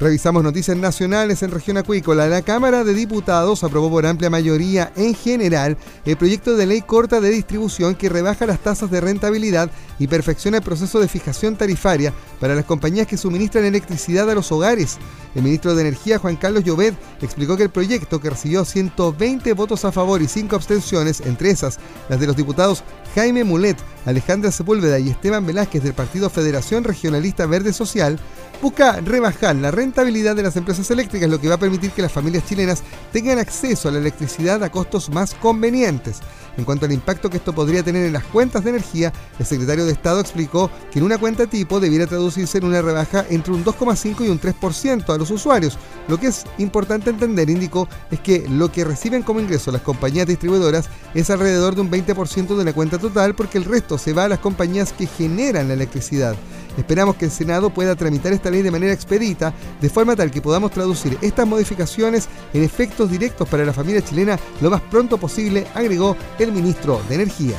Revisamos 0.00 0.44
noticias 0.44 0.76
nacionales 0.76 1.42
en 1.42 1.50
región 1.50 1.76
acuícola. 1.76 2.28
La 2.28 2.42
Cámara 2.42 2.84
de 2.84 2.94
Diputados 2.94 3.64
aprobó 3.64 3.90
por 3.90 4.06
amplia 4.06 4.30
mayoría 4.30 4.92
en 4.94 5.12
general 5.12 5.76
el 6.04 6.16
proyecto 6.16 6.56
de 6.56 6.66
ley 6.66 6.82
corta 6.82 7.20
de 7.20 7.30
distribución 7.30 7.96
que 7.96 8.08
rebaja 8.08 8.46
las 8.46 8.60
tasas 8.60 8.92
de 8.92 9.00
rentabilidad 9.00 9.72
y 9.98 10.06
perfecciona 10.06 10.58
el 10.58 10.62
proceso 10.62 11.00
de 11.00 11.08
fijación 11.08 11.56
tarifaria 11.56 12.14
para 12.38 12.54
las 12.54 12.64
compañías 12.64 13.08
que 13.08 13.16
suministran 13.16 13.64
electricidad 13.64 14.30
a 14.30 14.36
los 14.36 14.52
hogares. 14.52 14.98
El 15.34 15.42
ministro 15.42 15.74
de 15.74 15.82
Energía, 15.82 16.18
Juan 16.18 16.36
Carlos 16.36 16.62
Llobet, 16.62 16.94
explicó 17.20 17.56
que 17.56 17.64
el 17.64 17.70
proyecto, 17.70 18.20
que 18.20 18.30
recibió 18.30 18.64
120 18.64 19.52
votos 19.54 19.84
a 19.84 19.90
favor 19.90 20.22
y 20.22 20.28
5 20.28 20.54
abstenciones, 20.54 21.20
entre 21.22 21.50
esas 21.50 21.80
las 22.08 22.20
de 22.20 22.28
los 22.28 22.36
diputados 22.36 22.84
Jaime 23.14 23.44
Mulet, 23.44 23.76
Alejandra 24.06 24.50
Sepúlveda 24.50 24.98
y 24.98 25.10
Esteban 25.10 25.46
Velázquez 25.46 25.82
del 25.82 25.94
Partido 25.94 26.30
Federación 26.30 26.84
Regionalista 26.84 27.46
Verde 27.46 27.72
Social, 27.72 28.18
busca 28.62 29.00
rebajar 29.00 29.54
la 29.56 29.70
rentabilidad 29.70 30.34
de 30.34 30.42
las 30.42 30.56
empresas 30.56 30.90
eléctricas, 30.90 31.28
lo 31.28 31.40
que 31.40 31.48
va 31.48 31.54
a 31.54 31.58
permitir 31.58 31.92
que 31.92 32.02
las 32.02 32.12
familias 32.12 32.46
chilenas 32.46 32.82
tengan 33.12 33.38
acceso 33.38 33.88
a 33.88 33.92
la 33.92 33.98
electricidad 33.98 34.62
a 34.62 34.70
costos 34.70 35.10
más 35.10 35.34
convenientes. 35.34 36.20
En 36.56 36.64
cuanto 36.64 36.86
al 36.86 36.92
impacto 36.92 37.30
que 37.30 37.36
esto 37.36 37.54
podría 37.54 37.84
tener 37.84 38.04
en 38.04 38.12
las 38.12 38.24
cuentas 38.24 38.64
de 38.64 38.70
energía, 38.70 39.12
el 39.38 39.46
secretario 39.46 39.86
de 39.86 39.92
Estado 39.92 40.20
explicó 40.20 40.70
que 40.90 40.98
en 40.98 41.04
una 41.04 41.16
cuenta 41.16 41.46
tipo 41.46 41.78
debiera 41.78 42.08
traducirse 42.08 42.58
en 42.58 42.64
una 42.64 42.82
rebaja 42.82 43.24
entre 43.30 43.52
un 43.52 43.64
2,5 43.64 44.26
y 44.26 44.28
un 44.28 44.40
3% 44.40 45.14
a 45.14 45.18
los 45.18 45.30
usuarios. 45.30 45.78
Lo 46.08 46.18
que 46.18 46.26
es 46.26 46.44
importante 46.58 47.10
entender, 47.10 47.48
indicó, 47.48 47.88
es 48.10 48.18
que 48.18 48.48
lo 48.48 48.72
que 48.72 48.84
reciben 48.84 49.22
como 49.22 49.38
ingreso 49.38 49.70
las 49.70 49.82
compañías 49.82 50.26
distribuidoras 50.26 50.88
es 51.14 51.30
alrededor 51.30 51.76
de 51.76 51.82
un 51.82 51.90
20% 51.92 52.56
de 52.56 52.64
la 52.64 52.72
cuenta 52.72 52.97
total 52.98 53.34
porque 53.34 53.58
el 53.58 53.64
resto 53.64 53.98
se 53.98 54.12
va 54.12 54.24
a 54.24 54.28
las 54.28 54.38
compañías 54.38 54.92
que 54.92 55.06
generan 55.06 55.68
la 55.68 55.74
electricidad. 55.74 56.36
Esperamos 56.76 57.16
que 57.16 57.24
el 57.24 57.30
Senado 57.30 57.70
pueda 57.70 57.96
tramitar 57.96 58.32
esta 58.32 58.50
ley 58.50 58.62
de 58.62 58.70
manera 58.70 58.92
expedita, 58.92 59.52
de 59.80 59.90
forma 59.90 60.14
tal 60.14 60.30
que 60.30 60.40
podamos 60.40 60.70
traducir 60.70 61.18
estas 61.20 61.46
modificaciones 61.46 62.28
en 62.52 62.62
efectos 62.62 63.10
directos 63.10 63.48
para 63.48 63.64
la 63.64 63.72
familia 63.72 64.02
chilena 64.02 64.38
lo 64.60 64.70
más 64.70 64.80
pronto 64.82 65.18
posible, 65.18 65.66
agregó 65.74 66.16
el 66.38 66.52
ministro 66.52 67.00
de 67.08 67.16
Energía. 67.16 67.56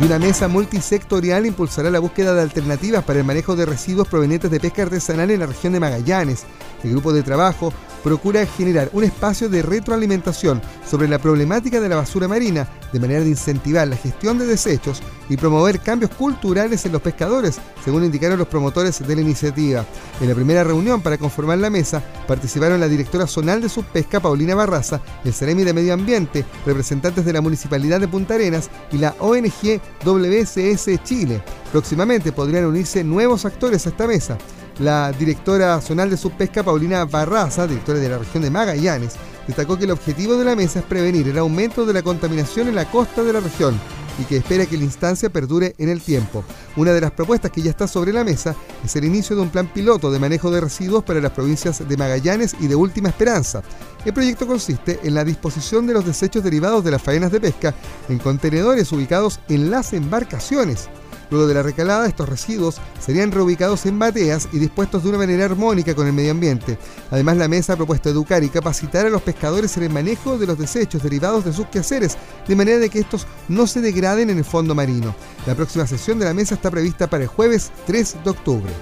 Y 0.00 0.04
una 0.04 0.18
mesa 0.18 0.46
multisectorial 0.46 1.46
impulsará 1.46 1.90
la 1.90 1.98
búsqueda 1.98 2.32
de 2.32 2.42
alternativas 2.42 3.04
para 3.04 3.18
el 3.18 3.24
manejo 3.24 3.56
de 3.56 3.66
residuos 3.66 4.06
provenientes 4.06 4.48
de 4.50 4.60
pesca 4.60 4.82
artesanal 4.82 5.30
en 5.30 5.40
la 5.40 5.46
región 5.46 5.72
de 5.72 5.80
Magallanes. 5.80 6.44
El 6.84 6.92
grupo 6.92 7.12
de 7.12 7.24
trabajo 7.24 7.72
procura 8.02 8.46
generar 8.46 8.90
un 8.92 9.04
espacio 9.04 9.48
de 9.48 9.62
retroalimentación 9.62 10.60
sobre 10.88 11.08
la 11.08 11.18
problemática 11.18 11.80
de 11.80 11.88
la 11.88 11.96
basura 11.96 12.28
marina, 12.28 12.68
de 12.92 13.00
manera 13.00 13.20
de 13.20 13.28
incentivar 13.28 13.86
la 13.88 13.96
gestión 13.96 14.38
de 14.38 14.46
desechos 14.46 15.02
y 15.28 15.36
promover 15.36 15.80
cambios 15.80 16.10
culturales 16.12 16.84
en 16.86 16.92
los 16.92 17.02
pescadores, 17.02 17.58
según 17.84 18.04
indicaron 18.04 18.38
los 18.38 18.48
promotores 18.48 19.06
de 19.06 19.14
la 19.14 19.20
iniciativa. 19.20 19.84
En 20.20 20.28
la 20.28 20.34
primera 20.34 20.64
reunión 20.64 21.02
para 21.02 21.18
conformar 21.18 21.58
la 21.58 21.70
mesa 21.70 22.02
participaron 22.26 22.80
la 22.80 22.88
directora 22.88 23.26
zonal 23.26 23.60
de 23.60 23.68
Subpesca, 23.68 24.20
Paulina 24.20 24.54
Barraza, 24.54 25.00
el 25.24 25.34
Ceremi 25.34 25.64
de 25.64 25.74
Medio 25.74 25.94
Ambiente, 25.94 26.44
representantes 26.64 27.24
de 27.24 27.32
la 27.32 27.40
Municipalidad 27.40 28.00
de 28.00 28.08
Punta 28.08 28.34
Arenas 28.34 28.70
y 28.92 28.98
la 28.98 29.14
ONG 29.18 29.80
WCS 30.04 31.02
Chile. 31.04 31.42
Próximamente 31.72 32.32
podrían 32.32 32.64
unirse 32.64 33.04
nuevos 33.04 33.44
actores 33.44 33.86
a 33.86 33.90
esta 33.90 34.06
mesa. 34.06 34.38
La 34.78 35.10
directora 35.10 35.80
zonal 35.80 36.08
de 36.08 36.16
Subpesca, 36.16 36.62
Paulina 36.62 37.04
Barraza, 37.04 37.66
directora 37.66 37.98
de 37.98 38.08
la 38.08 38.18
región 38.18 38.44
de 38.44 38.50
Magallanes, 38.50 39.14
destacó 39.46 39.76
que 39.76 39.84
el 39.84 39.90
objetivo 39.90 40.36
de 40.36 40.44
la 40.44 40.54
mesa 40.54 40.78
es 40.78 40.84
prevenir 40.84 41.26
el 41.26 41.38
aumento 41.38 41.84
de 41.84 41.94
la 41.94 42.02
contaminación 42.02 42.68
en 42.68 42.76
la 42.76 42.88
costa 42.88 43.24
de 43.24 43.32
la 43.32 43.40
región. 43.40 43.78
y 44.20 44.24
que 44.24 44.38
espera 44.38 44.66
que 44.66 44.76
la 44.76 44.82
instancia 44.82 45.30
perdure 45.30 45.76
en 45.78 45.88
el 45.88 46.00
tiempo. 46.00 46.42
Una 46.76 46.92
de 46.92 47.00
las 47.00 47.12
propuestas 47.12 47.52
que 47.52 47.62
ya 47.62 47.70
está 47.70 47.86
sobre 47.86 48.12
la 48.12 48.24
mesa 48.24 48.56
es 48.84 48.96
el 48.96 49.04
inicio 49.04 49.36
de 49.36 49.42
un 49.42 49.50
plan 49.50 49.68
piloto 49.68 50.10
de 50.10 50.18
manejo 50.18 50.50
de 50.50 50.60
residuos 50.60 51.04
para 51.04 51.20
las 51.20 51.30
provincias 51.30 51.88
de 51.88 51.96
Magallanes 51.96 52.56
y 52.58 52.66
de 52.66 52.74
Última 52.74 53.10
Esperanza. 53.10 53.62
El 54.04 54.12
proyecto 54.12 54.44
consiste 54.44 54.98
en 55.04 55.14
la 55.14 55.22
disposición 55.22 55.86
de 55.86 55.92
los 55.92 56.04
desechos 56.04 56.42
derivados 56.42 56.82
de 56.82 56.90
las 56.90 57.00
faenas 57.00 57.30
de 57.30 57.40
pesca 57.40 57.74
en 58.08 58.18
contenedores 58.18 58.90
ubicados 58.90 59.38
en 59.48 59.70
las 59.70 59.92
embarcaciones. 59.92 60.88
Luego 61.30 61.46
de 61.46 61.54
la 61.54 61.62
recalada, 61.62 62.06
estos 62.06 62.28
residuos 62.28 62.76
serían 63.00 63.32
reubicados 63.32 63.84
en 63.86 63.98
bateas 63.98 64.48
y 64.52 64.58
dispuestos 64.58 65.02
de 65.02 65.10
una 65.10 65.18
manera 65.18 65.44
armónica 65.44 65.94
con 65.94 66.06
el 66.06 66.12
medio 66.12 66.30
ambiente. 66.30 66.78
Además, 67.10 67.36
la 67.36 67.48
mesa 67.48 67.74
ha 67.74 67.76
propuesto 67.76 68.08
educar 68.08 68.42
y 68.42 68.48
capacitar 68.48 69.06
a 69.06 69.10
los 69.10 69.22
pescadores 69.22 69.76
en 69.76 69.84
el 69.84 69.90
manejo 69.90 70.38
de 70.38 70.46
los 70.46 70.58
desechos 70.58 71.02
derivados 71.02 71.44
de 71.44 71.52
sus 71.52 71.66
quehaceres, 71.66 72.16
de 72.46 72.56
manera 72.56 72.78
de 72.78 72.88
que 72.88 73.00
estos 73.00 73.26
no 73.48 73.66
se 73.66 73.80
degraden 73.80 74.30
en 74.30 74.38
el 74.38 74.44
fondo 74.44 74.74
marino. 74.74 75.14
La 75.46 75.54
próxima 75.54 75.86
sesión 75.86 76.18
de 76.18 76.24
la 76.24 76.34
mesa 76.34 76.54
está 76.54 76.70
prevista 76.70 77.08
para 77.08 77.24
el 77.24 77.28
jueves 77.28 77.70
3 77.86 78.16
de 78.24 78.30
octubre. 78.30 78.72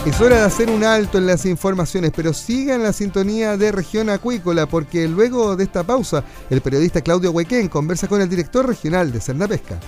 Es 0.05 0.21
hora 0.21 0.37
de 0.37 0.43
hacer 0.43 0.69
un 0.69 0.83
alto 0.83 1.17
en 1.17 1.25
las 1.25 1.47
informaciones, 1.47 2.11
pero 2.15 2.31
sigan 2.31 2.83
la 2.83 2.93
sintonía 2.93 3.57
de 3.57 3.71
Región 3.71 4.11
Acuícola, 4.11 4.67
porque 4.67 5.07
luego 5.07 5.55
de 5.55 5.63
esta 5.63 5.83
pausa, 5.83 6.23
el 6.51 6.61
periodista 6.61 7.01
Claudio 7.01 7.31
Huequén 7.31 7.67
conversa 7.69 8.07
con 8.07 8.21
el 8.21 8.29
director 8.29 8.67
regional 8.67 9.11
de 9.11 9.19
Cernapesca. 9.19 9.79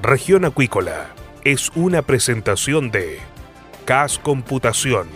Región 0.00 0.44
Acuícola 0.44 1.08
es 1.42 1.72
una 1.74 2.02
presentación 2.02 2.92
de 2.92 3.18
CAS 3.84 4.20
Computación. 4.20 5.08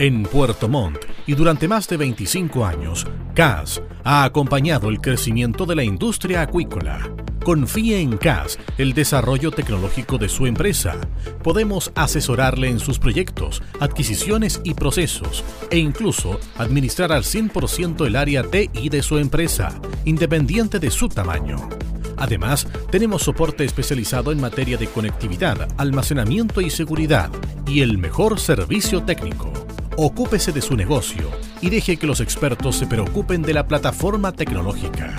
En 0.00 0.24
Puerto 0.24 0.68
Montt 0.68 1.04
y 1.28 1.36
durante 1.36 1.68
más 1.68 1.86
de 1.86 1.96
25 1.96 2.66
años, 2.66 3.06
CAS 3.36 3.80
ha 4.02 4.24
acompañado 4.24 4.88
el 4.90 5.00
crecimiento 5.00 5.66
de 5.66 5.76
la 5.76 5.84
industria 5.84 6.42
acuícola 6.42 7.08
Confíe 7.44 8.00
en 8.00 8.16
CAS, 8.16 8.58
el 8.78 8.94
desarrollo 8.94 9.50
tecnológico 9.50 10.16
de 10.16 10.30
su 10.30 10.46
empresa. 10.46 10.96
Podemos 11.42 11.92
asesorarle 11.94 12.70
en 12.70 12.80
sus 12.80 12.98
proyectos, 12.98 13.62
adquisiciones 13.80 14.62
y 14.64 14.72
procesos, 14.72 15.44
e 15.70 15.76
incluso 15.76 16.40
administrar 16.56 17.12
al 17.12 17.22
100% 17.22 18.06
el 18.06 18.16
área 18.16 18.44
TI 18.44 18.88
de 18.88 19.02
su 19.02 19.18
empresa, 19.18 19.78
independiente 20.06 20.78
de 20.78 20.90
su 20.90 21.10
tamaño. 21.10 21.68
Además, 22.16 22.66
tenemos 22.90 23.22
soporte 23.22 23.64
especializado 23.64 24.32
en 24.32 24.40
materia 24.40 24.78
de 24.78 24.86
conectividad, 24.86 25.68
almacenamiento 25.76 26.62
y 26.62 26.70
seguridad, 26.70 27.28
y 27.66 27.82
el 27.82 27.98
mejor 27.98 28.40
servicio 28.40 29.02
técnico. 29.02 29.52
Ocúpese 29.98 30.50
de 30.50 30.62
su 30.62 30.76
negocio 30.76 31.30
y 31.60 31.68
deje 31.68 31.98
que 31.98 32.06
los 32.06 32.20
expertos 32.20 32.76
se 32.76 32.86
preocupen 32.86 33.42
de 33.42 33.52
la 33.52 33.68
plataforma 33.68 34.32
tecnológica. 34.32 35.14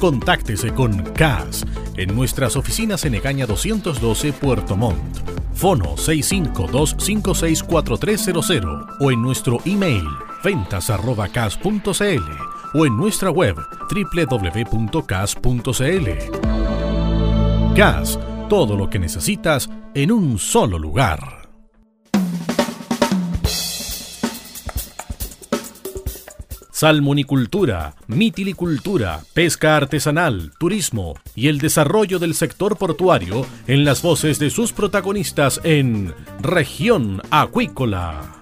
Contáctese 0.00 0.72
con 0.72 1.02
CAS 1.12 1.66
en 1.96 2.14
nuestras 2.14 2.54
oficinas 2.54 3.04
en 3.04 3.16
Egaña 3.16 3.46
212 3.46 4.32
Puerto 4.32 4.76
Montt. 4.76 5.18
Fono 5.54 5.96
652564300 5.96 8.96
o 9.00 9.10
en 9.10 9.20
nuestro 9.20 9.58
email 9.64 10.04
ventas.cas.cl 10.44 12.22
o 12.74 12.86
en 12.86 12.96
nuestra 12.96 13.30
web 13.30 13.56
www.cas.cl. 13.90 15.34
CAS, 17.74 18.20
todo 18.48 18.76
lo 18.76 18.88
que 18.88 19.00
necesitas 19.00 19.68
en 19.94 20.12
un 20.12 20.38
solo 20.38 20.78
lugar. 20.78 21.37
Salmonicultura, 26.78 27.96
mitilicultura, 28.06 29.22
pesca 29.34 29.76
artesanal, 29.76 30.52
turismo 30.60 31.14
y 31.34 31.48
el 31.48 31.58
desarrollo 31.58 32.20
del 32.20 32.34
sector 32.34 32.76
portuario 32.76 33.44
en 33.66 33.84
las 33.84 34.00
voces 34.00 34.38
de 34.38 34.48
sus 34.48 34.72
protagonistas 34.72 35.60
en 35.64 36.14
Región 36.40 37.20
Acuícola. 37.32 38.38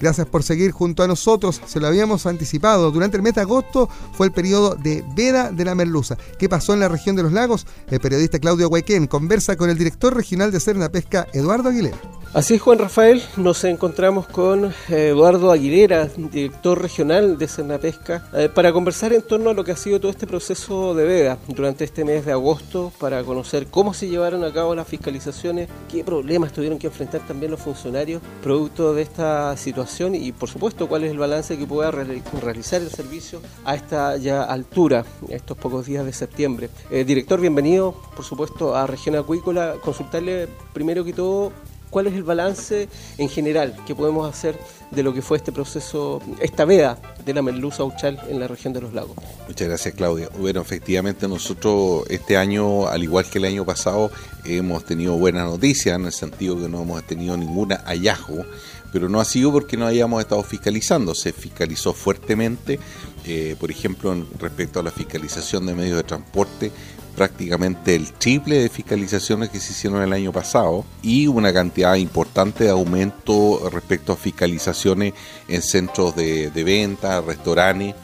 Gracias 0.00 0.26
por 0.26 0.42
seguir 0.42 0.70
junto 0.70 1.02
a 1.02 1.08
nosotros. 1.08 1.60
Se 1.66 1.80
lo 1.80 1.86
habíamos 1.86 2.26
anticipado. 2.26 2.90
Durante 2.90 3.16
el 3.16 3.22
mes 3.22 3.34
de 3.34 3.40
agosto 3.40 3.88
fue 4.12 4.26
el 4.26 4.32
periodo 4.32 4.74
de 4.74 5.04
veda 5.14 5.50
de 5.50 5.64
la 5.64 5.74
merluza. 5.74 6.16
¿Qué 6.38 6.48
pasó 6.48 6.74
en 6.74 6.80
la 6.80 6.88
región 6.88 7.16
de 7.16 7.22
los 7.22 7.32
lagos? 7.32 7.66
El 7.90 8.00
periodista 8.00 8.38
Claudio 8.38 8.68
Huequén 8.68 9.06
conversa 9.06 9.56
con 9.56 9.70
el 9.70 9.78
director 9.78 10.14
regional 10.14 10.52
de 10.52 10.60
Serna 10.60 10.88
Pesca, 10.88 11.26
Eduardo 11.32 11.68
Aguilera. 11.68 11.98
Así 12.34 12.54
es, 12.54 12.60
Juan 12.60 12.78
Rafael, 12.78 13.22
nos 13.38 13.64
encontramos 13.64 14.26
con 14.26 14.66
eh, 14.66 15.08
Eduardo 15.08 15.50
Aguilera, 15.50 16.10
director 16.14 16.80
regional 16.80 17.38
de 17.38 17.48
Cernapesca, 17.48 18.28
eh, 18.34 18.50
para 18.54 18.70
conversar 18.70 19.14
en 19.14 19.22
torno 19.22 19.48
a 19.48 19.54
lo 19.54 19.64
que 19.64 19.72
ha 19.72 19.76
sido 19.76 19.98
todo 19.98 20.10
este 20.10 20.26
proceso 20.26 20.94
de 20.94 21.04
veda 21.04 21.38
durante 21.48 21.84
este 21.84 22.04
mes 22.04 22.26
de 22.26 22.32
agosto, 22.32 22.92
para 23.00 23.24
conocer 23.24 23.68
cómo 23.68 23.94
se 23.94 24.08
llevaron 24.08 24.44
a 24.44 24.52
cabo 24.52 24.74
las 24.74 24.86
fiscalizaciones, 24.86 25.70
qué 25.90 26.04
problemas 26.04 26.52
tuvieron 26.52 26.78
que 26.78 26.88
enfrentar 26.88 27.26
también 27.26 27.50
los 27.50 27.60
funcionarios 27.60 28.20
producto 28.42 28.92
de 28.92 29.02
esta 29.02 29.56
situación 29.56 29.87
y, 30.14 30.32
por 30.32 30.48
supuesto, 30.48 30.86
cuál 30.86 31.04
es 31.04 31.10
el 31.10 31.18
balance 31.18 31.56
que 31.56 31.66
pueda 31.66 31.90
realizar 31.90 32.80
el 32.82 32.90
servicio 32.90 33.40
a 33.64 33.74
esta 33.74 34.16
ya 34.16 34.44
altura, 34.44 35.04
estos 35.28 35.56
pocos 35.56 35.86
días 35.86 36.04
de 36.04 36.12
septiembre. 36.12 36.68
Eh, 36.90 37.04
director, 37.04 37.40
bienvenido, 37.40 37.94
por 38.14 38.24
supuesto, 38.24 38.76
a 38.76 38.86
Región 38.86 39.16
Acuícola. 39.16 39.74
Consultarle 39.82 40.46
primero 40.72 41.04
que 41.04 41.12
todo 41.12 41.52
¿Cuál 41.90 42.06
es 42.06 42.14
el 42.14 42.22
balance 42.22 42.88
en 43.16 43.28
general 43.28 43.74
que 43.86 43.94
podemos 43.94 44.28
hacer 44.28 44.58
de 44.90 45.02
lo 45.02 45.14
que 45.14 45.22
fue 45.22 45.38
este 45.38 45.52
proceso, 45.52 46.20
esta 46.38 46.64
veda 46.66 46.98
de 47.24 47.32
la 47.32 47.40
merluza 47.40 47.82
auchal 47.82 48.20
en 48.28 48.40
la 48.40 48.46
región 48.46 48.74
de 48.74 48.82
los 48.82 48.92
lagos? 48.92 49.16
Muchas 49.46 49.68
gracias, 49.68 49.94
Claudia. 49.94 50.28
Bueno, 50.38 50.60
efectivamente 50.60 51.26
nosotros 51.26 52.04
este 52.10 52.36
año, 52.36 52.86
al 52.88 53.02
igual 53.02 53.24
que 53.30 53.38
el 53.38 53.46
año 53.46 53.64
pasado, 53.64 54.10
hemos 54.44 54.84
tenido 54.84 55.16
buenas 55.16 55.46
noticias 55.46 55.96
en 55.96 56.04
el 56.06 56.12
sentido 56.12 56.60
que 56.60 56.68
no 56.68 56.82
hemos 56.82 57.02
tenido 57.04 57.36
ningún 57.38 57.70
hallazgo, 57.70 58.44
pero 58.92 59.08
no 59.08 59.20
ha 59.20 59.24
sido 59.24 59.52
porque 59.52 59.76
no 59.76 59.86
hayamos 59.86 60.20
estado 60.20 60.42
fiscalizando. 60.42 61.14
Se 61.14 61.32
fiscalizó 61.32 61.92
fuertemente, 61.92 62.78
eh, 63.24 63.56
por 63.58 63.70
ejemplo, 63.70 64.14
respecto 64.38 64.80
a 64.80 64.82
la 64.82 64.90
fiscalización 64.90 65.66
de 65.66 65.74
medios 65.74 65.96
de 65.96 66.04
transporte 66.04 66.72
prácticamente 67.18 67.96
el 67.96 68.12
triple 68.12 68.60
de 68.60 68.68
fiscalizaciones 68.68 69.48
que 69.50 69.58
se 69.58 69.72
hicieron 69.72 70.00
el 70.04 70.12
año 70.12 70.30
pasado 70.30 70.84
y 71.02 71.26
una 71.26 71.52
cantidad 71.52 71.96
importante 71.96 72.62
de 72.62 72.70
aumento 72.70 73.68
respecto 73.72 74.12
a 74.12 74.16
fiscalizaciones 74.16 75.14
en 75.48 75.60
centros 75.60 76.14
de, 76.14 76.48
venta, 76.64 77.20
restaurantes 77.20 77.96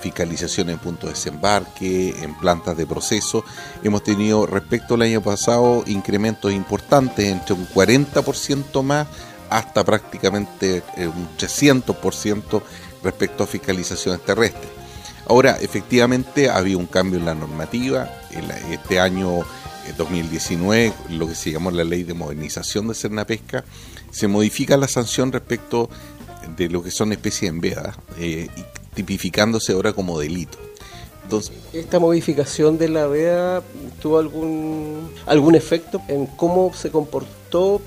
fiscalización 0.00 0.70
en 0.70 0.78
puntos 0.78 1.10
de 1.10 1.14
desembarque, 1.14 2.14
en 2.20 2.36
plantas 2.38 2.76
de 2.76 2.86
proceso. 2.86 3.44
Hemos 3.84 4.02
tenido 4.02 4.46
respecto 4.46 4.94
al 4.94 5.02
año 5.02 5.22
pasado 5.22 5.84
incrementos 5.86 6.52
importantes, 6.52 7.28
entre 7.28 7.54
un 7.54 7.66
40% 7.68 8.82
más 8.82 9.06
hasta 9.50 9.84
prácticamente 9.84 10.82
eh, 10.96 11.06
un 11.06 11.28
300% 11.36 12.62
respecto 13.02 13.44
a 13.44 13.46
fiscalizaciones 13.46 14.24
terrestres. 14.24 14.68
Ahora, 15.26 15.58
efectivamente, 15.60 16.48
había 16.48 16.78
un 16.78 16.86
cambio 16.86 17.18
en 17.18 17.26
la 17.26 17.34
normativa. 17.34 18.10
Este 18.70 18.98
año 18.98 19.44
2019, 19.96 20.86
eh, 20.86 20.92
lo 21.10 21.26
que 21.28 21.34
se 21.34 21.52
llamó 21.52 21.70
la 21.70 21.84
ley 21.84 22.02
de 22.02 22.14
modernización 22.14 22.88
de 22.88 22.94
Cernapesca, 22.94 23.64
se 24.10 24.26
modifica 24.26 24.76
la 24.76 24.88
sanción 24.88 25.32
respecto 25.32 25.90
de 26.56 26.68
lo 26.68 26.82
que 26.82 26.90
son 26.90 27.12
especies 27.12 27.50
en 27.50 27.60
veda, 27.60 27.94
eh, 28.18 28.48
tipificándose 28.94 29.72
ahora 29.72 29.92
como 29.92 30.18
delito. 30.18 30.58
¿Esta 31.74 31.98
modificación 31.98 32.78
de 32.78 32.88
la 32.88 33.06
veda 33.06 33.62
tuvo 34.00 34.18
algún, 34.18 35.10
algún 35.26 35.54
efecto 35.56 36.00
en 36.08 36.24
cómo 36.24 36.72
se 36.72 36.90
comportó 36.90 37.37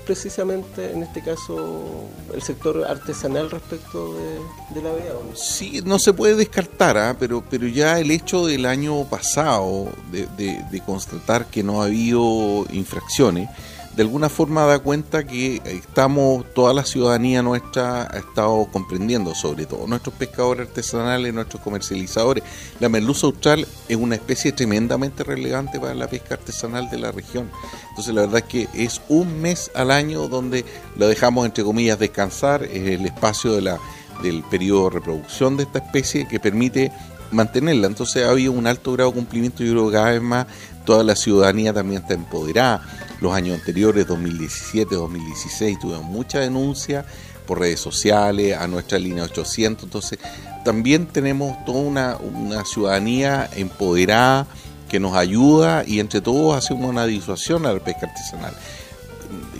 precisamente, 0.04 0.92
en 0.92 1.02
este 1.02 1.22
caso, 1.22 2.08
el 2.34 2.42
sector 2.42 2.84
artesanal 2.84 3.50
respecto 3.50 4.14
de, 4.14 4.82
la 4.82 4.92
veda? 4.92 5.14
Sí, 5.34 5.80
no 5.84 5.98
se 5.98 6.12
puede 6.12 6.34
descartar, 6.34 6.96
¿ah? 6.96 7.16
pero, 7.18 7.42
pero 7.48 7.66
ya 7.66 7.98
el 7.98 8.10
hecho 8.10 8.46
del 8.46 8.66
año 8.66 9.04
pasado 9.04 9.88
de, 10.10 10.26
de 10.70 10.80
constatar 10.80 11.46
que 11.46 11.62
no 11.62 11.82
ha 11.82 11.86
habido 11.86 12.66
infracciones, 12.72 13.48
de 13.96 14.02
alguna 14.02 14.30
forma 14.30 14.64
da 14.64 14.78
cuenta 14.78 15.24
que 15.24 15.60
estamos, 15.66 16.46
toda 16.54 16.72
la 16.72 16.84
ciudadanía 16.84 17.42
nuestra 17.42 18.04
ha 18.04 18.18
estado 18.18 18.66
comprendiendo, 18.72 19.34
sobre 19.34 19.66
todo 19.66 19.86
nuestros 19.86 20.14
pescadores 20.14 20.68
artesanales, 20.68 21.34
nuestros 21.34 21.62
comercializadores. 21.62 22.42
La 22.80 22.88
merluza 22.88 23.26
austral 23.26 23.66
es 23.88 23.96
una 23.96 24.14
especie 24.14 24.52
tremendamente 24.52 25.24
relevante 25.24 25.78
para 25.78 25.94
la 25.94 26.08
pesca 26.08 26.34
artesanal 26.34 26.88
de 26.88 26.98
la 26.98 27.12
región. 27.12 27.50
Entonces 27.90 28.14
la 28.14 28.22
verdad 28.22 28.38
es 28.38 28.44
que 28.44 28.68
es 28.72 29.02
un 29.08 29.42
mes 29.42 29.70
al 29.74 29.90
año 29.90 30.26
donde 30.26 30.64
lo 30.96 31.06
dejamos 31.06 31.44
entre 31.44 31.62
comillas 31.62 31.98
descansar, 31.98 32.62
es 32.62 32.98
el 32.98 33.04
espacio 33.04 33.52
de 33.52 33.60
la, 33.60 33.78
del 34.22 34.42
periodo 34.44 34.84
de 34.84 34.94
reproducción 34.96 35.58
de 35.58 35.64
esta 35.64 35.80
especie 35.80 36.26
que 36.26 36.40
permite 36.40 36.92
mantenerla. 37.30 37.88
Entonces 37.88 38.24
ha 38.24 38.30
habido 38.30 38.52
un 38.52 38.66
alto 38.66 38.92
grado 38.92 39.10
de 39.10 39.16
cumplimiento 39.16 39.62
yo 39.62 39.72
creo 39.72 39.86
que 39.88 39.92
cada 39.92 40.12
vez 40.12 40.22
más 40.22 40.46
toda 40.86 41.04
la 41.04 41.14
ciudadanía 41.14 41.74
también 41.74 42.00
está 42.00 42.14
empoderada. 42.14 42.82
Los 43.22 43.34
años 43.34 43.56
anteriores, 43.56 44.04
2017, 44.08 44.96
2016, 44.96 45.78
tuvimos 45.78 46.02
mucha 46.02 46.40
denuncia 46.40 47.06
por 47.46 47.60
redes 47.60 47.78
sociales, 47.78 48.56
a 48.58 48.66
nuestra 48.66 48.98
línea 48.98 49.22
800. 49.22 49.84
Entonces, 49.84 50.18
también 50.64 51.06
tenemos 51.06 51.64
toda 51.64 51.78
una, 51.78 52.16
una 52.16 52.64
ciudadanía 52.64 53.48
empoderada 53.54 54.48
que 54.88 54.98
nos 54.98 55.14
ayuda 55.14 55.84
y 55.86 56.00
entre 56.00 56.20
todos 56.20 56.56
hacemos 56.56 56.90
una 56.90 57.06
disuasión 57.06 57.64
a 57.64 57.72
la 57.72 57.78
pesca 57.78 58.08
artesanal. 58.08 58.54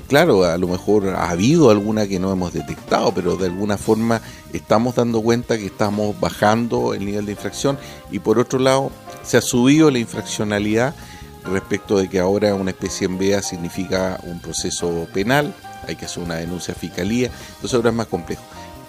Claro, 0.09 0.43
a 0.45 0.59
lo 0.59 0.67
mejor 0.67 1.11
ha 1.11 1.31
habido 1.31 1.71
alguna 1.71 2.09
que 2.09 2.19
no 2.19 2.33
hemos 2.33 2.53
detectado, 2.53 3.15
pero 3.15 3.37
de 3.37 3.47
alguna 3.47 3.79
forma 3.79 4.21
estamos 4.53 4.97
dando 4.97 5.23
cuenta 5.23 5.57
que 5.57 5.67
estamos 5.67 6.19
bajando 6.19 6.95
el 6.95 7.05
nivel 7.05 7.27
de 7.27 7.33
infracción 7.33 7.79
y 8.11 8.19
por 8.19 8.41
otro 8.41 8.59
lado 8.59 8.91
se 9.23 9.37
ha 9.37 9.41
subido 9.41 9.89
la 9.93 10.01
infraccionalidad 10.01 10.97
respecto 11.45 11.99
de 11.99 12.09
que 12.09 12.19
ahora 12.19 12.55
una 12.55 12.71
especie 12.71 13.07
en 13.07 13.19
vea 13.19 13.43
significa 13.43 14.19
un 14.25 14.41
proceso 14.41 15.07
penal, 15.13 15.55
hay 15.87 15.97
que 15.97 16.05
hacer 16.05 16.23
una 16.23 16.37
denuncia 16.37 16.75
a 16.75 16.77
fiscalía, 16.77 17.31
entonces 17.55 17.75
ahora 17.75 17.91
es 17.91 17.97
más 17.97 18.07
complejo. 18.07 18.43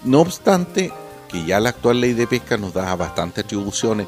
No 0.03 0.21
obstante, 0.21 0.91
que 1.33 1.43
ya 1.45 1.59
la 1.59 1.69
actual 1.69 1.99
ley 1.99 2.13
de 2.13 2.27
pesca 2.27 2.57
nos 2.57 2.73
da 2.73 2.95
bastantes 2.95 3.43
atribuciones, 3.43 4.05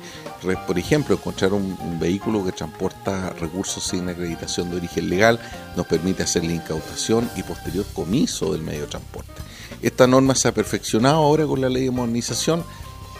por 0.68 0.78
ejemplo, 0.78 1.16
encontrar 1.16 1.54
un, 1.54 2.00
vehículo 2.00 2.46
que 2.46 2.52
transporta 2.52 3.32
recursos 3.32 3.84
sin 3.84 4.08
acreditación 4.08 4.70
de 4.70 4.78
origen 4.78 5.10
legal 5.10 5.40
nos 5.76 5.88
permite 5.88 6.22
hacer 6.22 6.44
la 6.44 6.54
incautación 6.54 7.28
y 7.36 7.42
posterior 7.42 7.86
comiso 7.94 8.52
del 8.52 8.62
medio 8.62 8.82
de 8.82 8.88
transporte. 8.88 9.42
Esta 9.82 10.06
norma 10.06 10.36
se 10.36 10.48
ha 10.48 10.52
perfeccionado 10.52 11.16
ahora 11.16 11.48
con 11.48 11.62
la 11.62 11.70
ley 11.70 11.86
de 11.86 11.92
modernización 11.92 12.64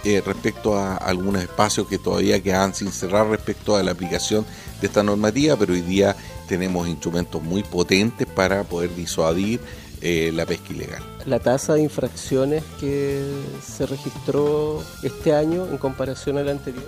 eh, 0.06 0.22
respecto 0.24 0.78
a 0.78 0.98
algunos 0.98 1.42
espacios 1.42 1.88
que 1.88 1.98
todavía 1.98 2.40
quedan 2.40 2.76
sin 2.76 2.92
cerrar 2.92 3.28
respecto 3.28 3.76
a 3.76 3.82
la 3.82 3.90
aplicación 3.90 4.46
de 4.80 4.86
esta 4.86 5.02
normativa, 5.02 5.56
pero 5.58 5.74
hoy 5.74 5.82
día 5.82 6.16
tenemos 6.48 6.88
instrumentos 6.88 7.42
muy 7.42 7.64
potentes 7.64 8.28
para 8.28 8.64
poder 8.64 8.94
disuadir 8.94 9.60
eh, 10.02 10.32
la 10.32 10.46
pesca 10.46 10.74
ilegal. 10.74 11.02
La 11.26 11.40
tasa 11.40 11.74
de 11.74 11.82
infracciones 11.82 12.64
que 12.80 13.20
se 13.66 13.88
registró 13.88 14.84
este 15.02 15.34
año 15.34 15.66
en 15.66 15.80
comparación 15.80 16.38
al 16.38 16.50
anterior. 16.50 16.86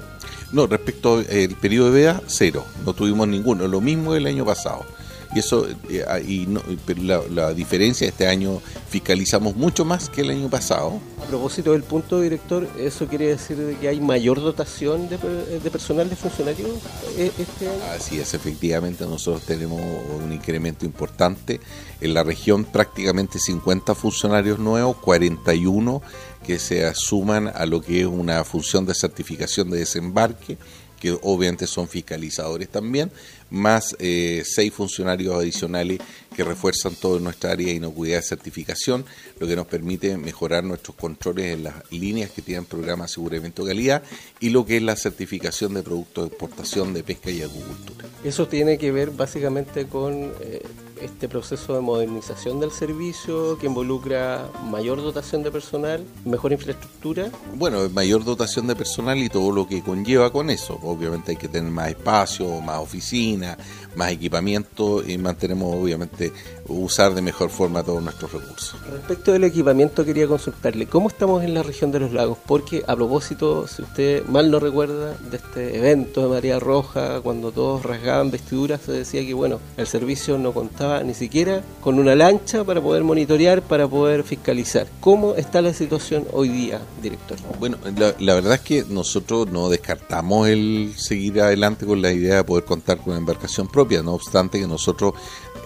No, 0.51 0.67
respecto 0.67 1.15
al 1.15 1.56
periodo 1.60 1.91
de 1.91 2.01
veda, 2.01 2.21
cero, 2.27 2.65
no 2.86 2.93
tuvimos 2.93 3.27
ninguno, 3.27 3.67
lo 3.67 3.82
mismo 3.82 4.13
el 4.13 4.27
año 4.27 4.45
pasado. 4.45 4.86
Y 5.35 5.39
eso, 5.39 5.67
eh, 5.89 6.05
ah, 6.07 6.19
y 6.19 6.45
no, 6.47 6.61
la, 7.01 7.21
la, 7.29 7.53
diferencia, 7.53 8.07
este 8.07 8.27
año 8.27 8.61
fiscalizamos 8.89 9.55
mucho 9.55 9.85
más 9.85 10.09
que 10.09 10.21
el 10.21 10.29
año 10.29 10.49
pasado. 10.49 10.99
A 11.21 11.25
propósito 11.25 11.73
del 11.73 11.83
punto, 11.83 12.21
director, 12.21 12.67
¿eso 12.79 13.07
quiere 13.07 13.27
decir 13.27 13.77
que 13.81 13.87
hay 13.89 13.99
mayor 13.99 14.39
dotación 14.39 15.09
de, 15.09 15.17
de 15.17 15.71
personal 15.71 16.09
de 16.09 16.15
funcionarios 16.15 16.69
eh, 17.17 17.31
este 17.37 17.69
año? 17.69 17.83
Así 17.95 18.19
es, 18.19 18.33
efectivamente 18.33 19.05
nosotros 19.05 19.43
tenemos 19.43 19.81
un 20.21 20.31
incremento 20.31 20.85
importante. 20.85 21.59
En 21.99 22.13
la 22.13 22.23
región 22.23 22.63
prácticamente 22.63 23.39
50 23.39 23.95
funcionarios 23.95 24.59
nuevos, 24.59 24.97
41 24.97 26.01
que 26.45 26.59
se 26.59 26.93
suman 26.95 27.49
a 27.53 27.65
lo 27.65 27.81
que 27.81 28.01
es 28.01 28.07
una 28.07 28.43
función 28.45 28.85
de 28.85 28.93
certificación 28.93 29.69
de 29.69 29.79
desembarque 29.79 30.57
que 30.99 31.17
obviamente 31.21 31.67
son 31.67 31.88
fiscalizadores 31.88 32.69
también, 32.69 33.12
más 33.49 33.95
eh, 33.99 34.43
seis 34.45 34.73
funcionarios 34.73 35.36
adicionales 35.36 35.99
que 36.36 36.43
refuerzan 36.43 36.95
toda 36.95 37.19
nuestra 37.19 37.51
área 37.51 37.67
de 37.67 37.73
inocuidad 37.73 38.17
de 38.17 38.23
certificación, 38.23 39.05
lo 39.39 39.47
que 39.47 39.55
nos 39.55 39.67
permite 39.67 40.17
mejorar 40.17 40.63
nuestros 40.63 40.95
controles 40.95 41.53
en 41.53 41.63
las 41.63 41.75
líneas 41.91 42.31
que 42.31 42.41
tienen 42.41 42.65
programa 42.65 43.03
de 43.03 43.05
aseguramiento 43.05 43.63
de 43.63 43.69
calidad 43.69 44.03
y 44.39 44.49
lo 44.49 44.65
que 44.65 44.77
es 44.77 44.83
la 44.83 44.95
certificación 44.95 45.73
de 45.73 45.83
productos 45.83 46.25
de 46.25 46.36
exportación 46.36 46.93
de 46.93 47.03
pesca 47.03 47.31
y 47.31 47.41
agricultura. 47.41 48.07
Eso 48.23 48.47
tiene 48.47 48.77
que 48.77 48.91
ver 48.91 49.12
básicamente 49.12 49.88
con 49.88 50.33
eh, 50.41 50.62
este 51.01 51.27
proceso 51.29 51.75
de 51.75 51.81
modernización 51.81 52.60
del 52.60 52.71
servicio 52.71 53.57
que 53.57 53.67
involucra 53.67 54.49
mayor 54.65 55.01
dotación 55.01 55.43
de 55.43 55.51
personal, 55.51 56.03
mejor 56.25 56.51
infraestructura. 56.51 57.31
Bueno, 57.55 57.89
mayor 57.89 58.23
dotación 58.23 58.67
de 58.67 58.75
personal 58.75 59.17
y 59.17 59.29
todo 59.29 59.51
lo 59.51 59.67
que 59.67 59.81
conlleva 59.81 60.31
con 60.31 60.49
eso. 60.49 60.79
Obviamente 60.83 61.31
hay 61.31 61.38
que 61.38 61.47
tener 61.47 61.71
más 61.71 61.89
espacio, 61.89 62.62
más 62.62 62.79
oficina, 62.79 63.57
más 63.95 64.12
equipamiento 64.12 65.03
y 65.07 65.17
mantenemos 65.17 65.75
obviamente 65.75 66.31
usar 66.67 67.13
de 67.13 67.21
mejor 67.21 67.49
forma 67.49 67.83
todos 67.83 68.01
nuestros 68.01 68.31
recursos. 68.31 68.79
Respecto 68.91 69.33
del 69.33 69.43
equipamiento 69.43 70.05
quería 70.05 70.27
consultarle, 70.27 70.88
¿cómo 70.88 71.10
estamos 71.10 71.43
en 71.43 71.53
la 71.53 71.63
región 71.63 71.91
de 71.91 71.99
los 71.99 72.13
lagos? 72.13 72.38
Porque 72.45 72.83
a 72.88 72.95
propósito, 72.95 73.67
si 73.67 73.81
usted 73.81 74.25
mal 74.25 74.51
no 74.51 74.60
recuerda, 74.60 75.17
de 75.29 75.38
este 75.38 75.77
evento 75.77 76.21
de 76.23 76.29
María 76.29 76.60
Roja, 76.60 77.21
cuando 77.21 77.51
todos 77.51 77.83
rasgaban 77.83 78.31
vestiduras, 78.31 78.81
se 78.81 78.91
decía 78.91 79.25
que 79.25 79.33
bueno, 79.33 79.60
el 79.77 79.88
servicio 79.88 80.38
no 80.38 80.53
contaba 80.53 80.87
ni 81.04 81.13
siquiera 81.13 81.62
con 81.82 82.00
una 82.00 82.15
lancha 82.15 82.63
para 82.63 82.82
poder 82.82 83.04
monitorear, 83.04 83.62
para 83.62 83.88
poder 83.88 84.23
fiscalizar. 84.23 84.88
¿Cómo 85.00 85.36
está 85.36 85.62
la 85.62 85.73
situación 85.73 86.26
hoy 86.34 86.50
día, 86.50 86.82
director? 87.02 87.38
Bueno, 87.60 87.78
la, 88.19 88.34
verdad 88.34 88.56
es 88.56 88.62
que 88.62 88.86
nosotros 88.89 89.50
no 89.52 89.69
descartamos 89.69 90.47
el 90.47 90.93
seguir 90.95 91.41
adelante 91.41 91.86
con 91.86 92.02
la 92.02 92.12
idea 92.12 92.36
de 92.38 92.43
poder 92.43 92.65
contar 92.65 92.97
con 92.97 93.10
una 93.10 93.17
embarcación 93.17 93.67
propia, 93.67 94.02
no 94.04 94.13
obstante 94.13 94.60
que 94.60 94.67
nosotros 94.67 95.13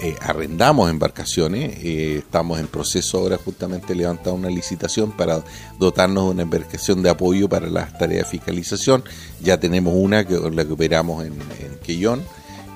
eh, 0.01 0.15
arrendamos 0.21 0.89
embarcaciones, 0.89 1.77
eh, 1.83 2.17
estamos 2.19 2.59
en 2.59 2.67
proceso 2.67 3.19
ahora 3.19 3.37
justamente 3.37 3.93
levantar 3.93 4.33
una 4.33 4.49
licitación 4.49 5.11
para 5.11 5.43
dotarnos 5.77 6.25
de 6.25 6.31
una 6.31 6.41
embarcación 6.43 7.03
de 7.03 7.09
apoyo 7.09 7.47
para 7.47 7.69
las 7.69 7.97
tareas 7.97 8.25
de 8.25 8.37
fiscalización, 8.37 9.03
ya 9.41 9.59
tenemos 9.59 9.93
una 9.95 10.25
que 10.25 10.39
la 10.39 10.65
que 10.65 10.73
operamos 10.73 11.25
en, 11.25 11.33
en 11.33 11.79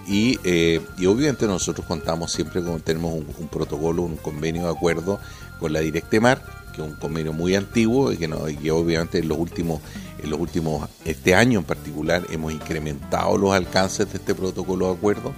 y, 0.08 0.40
eh, 0.44 0.82
y, 0.98 1.06
obviamente 1.06 1.48
nosotros 1.48 1.86
contamos 1.86 2.32
siempre 2.32 2.62
con, 2.62 2.82
tenemos 2.82 3.14
un, 3.14 3.48
protocolo, 3.48 4.04
un 4.04 4.18
convenio 4.18 4.64
de 4.64 4.70
acuerdo 4.70 5.20
con 5.60 5.74
la 5.74 5.80
Directemar, 5.80 6.42
que 6.74 6.82
es 6.82 6.88
un 6.88 6.96
convenio 6.96 7.34
muy 7.34 7.56
antiguo 7.56 8.12
y 8.12 8.18
que, 8.18 8.28
no, 8.28 8.48
y 8.48 8.56
que 8.56 8.72
obviamente 8.72 9.20
en 9.20 9.28
los 9.28 9.38
últimos 9.38 9.82
en 10.22 10.30
los 10.30 10.40
últimos 10.40 10.90
este 11.04 11.36
año 11.36 11.60
en 11.60 11.66
particular 11.66 12.26
hemos 12.32 12.54
incrementado 12.54 13.38
los 13.38 13.54
alcances 13.54 14.12
de 14.12 14.18
este 14.18 14.34
protocolo 14.34 14.88
de 14.88 14.94
acuerdo 14.94 15.34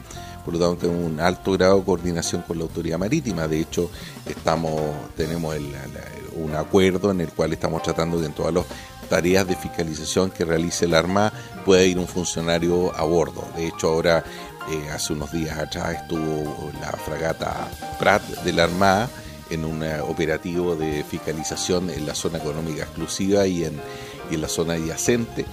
por 0.47 0.53
lo 0.53 0.62
tanto 0.62 0.88
tenemos 0.88 1.12
un 1.12 1.19
alto 1.19 1.51
grado 1.51 1.80
de 1.80 1.84
coordinación 1.84 2.41
con 2.41 2.58
la 2.58 2.63
autoridad 2.63 2.97
marítima. 2.97 3.49
De 3.49 3.60
hecho, 3.60 3.91
estamos 4.25 4.80
tenemos 5.17 5.53
un 6.38 6.56
acuerdo 6.56 7.12
en 7.12 7.19
el 7.19 7.27
cual 7.34 7.51
estamos 7.51 7.84
tratando 7.84 8.17
que 8.17 8.27
en 8.27 8.32
todos 8.32 8.53
los 8.53 8.65
tareas 9.10 9.45
de 9.45 9.58
fiscalización 9.58 10.32
que 10.32 10.45
realice 10.45 10.88
la 10.88 10.99
Armada 10.99 11.34
pueda 11.65 11.84
ir 11.84 11.99
un 11.99 12.08
funcionario 12.08 12.95
a 12.95 13.03
bordo. 13.03 13.45
De 13.58 13.67
hecho, 13.67 13.89
ahora, 13.89 14.23
eh, 14.69 14.89
hace 14.91 15.13
unos 15.13 15.32
días 15.32 15.58
atrás, 15.58 15.95
estuvo 16.01 16.71
la 16.82 16.91
fragata 16.91 17.69
Prat 17.99 18.23
de 18.43 18.53
la 18.53 18.65
Armada 18.65 19.10
en 19.49 19.63
un 19.63 19.82
operativo 20.01 20.75
de 20.75 21.03
fiscalización 21.03 21.89
en 21.89 22.06
la 22.06 22.13
zona 22.15 22.38
económica 22.38 22.84
exclusiva 22.84 23.47
y 23.47 23.63
en, 23.63 23.80
la 24.30 24.49
zona 24.49 24.73
adyacente 24.73 25.45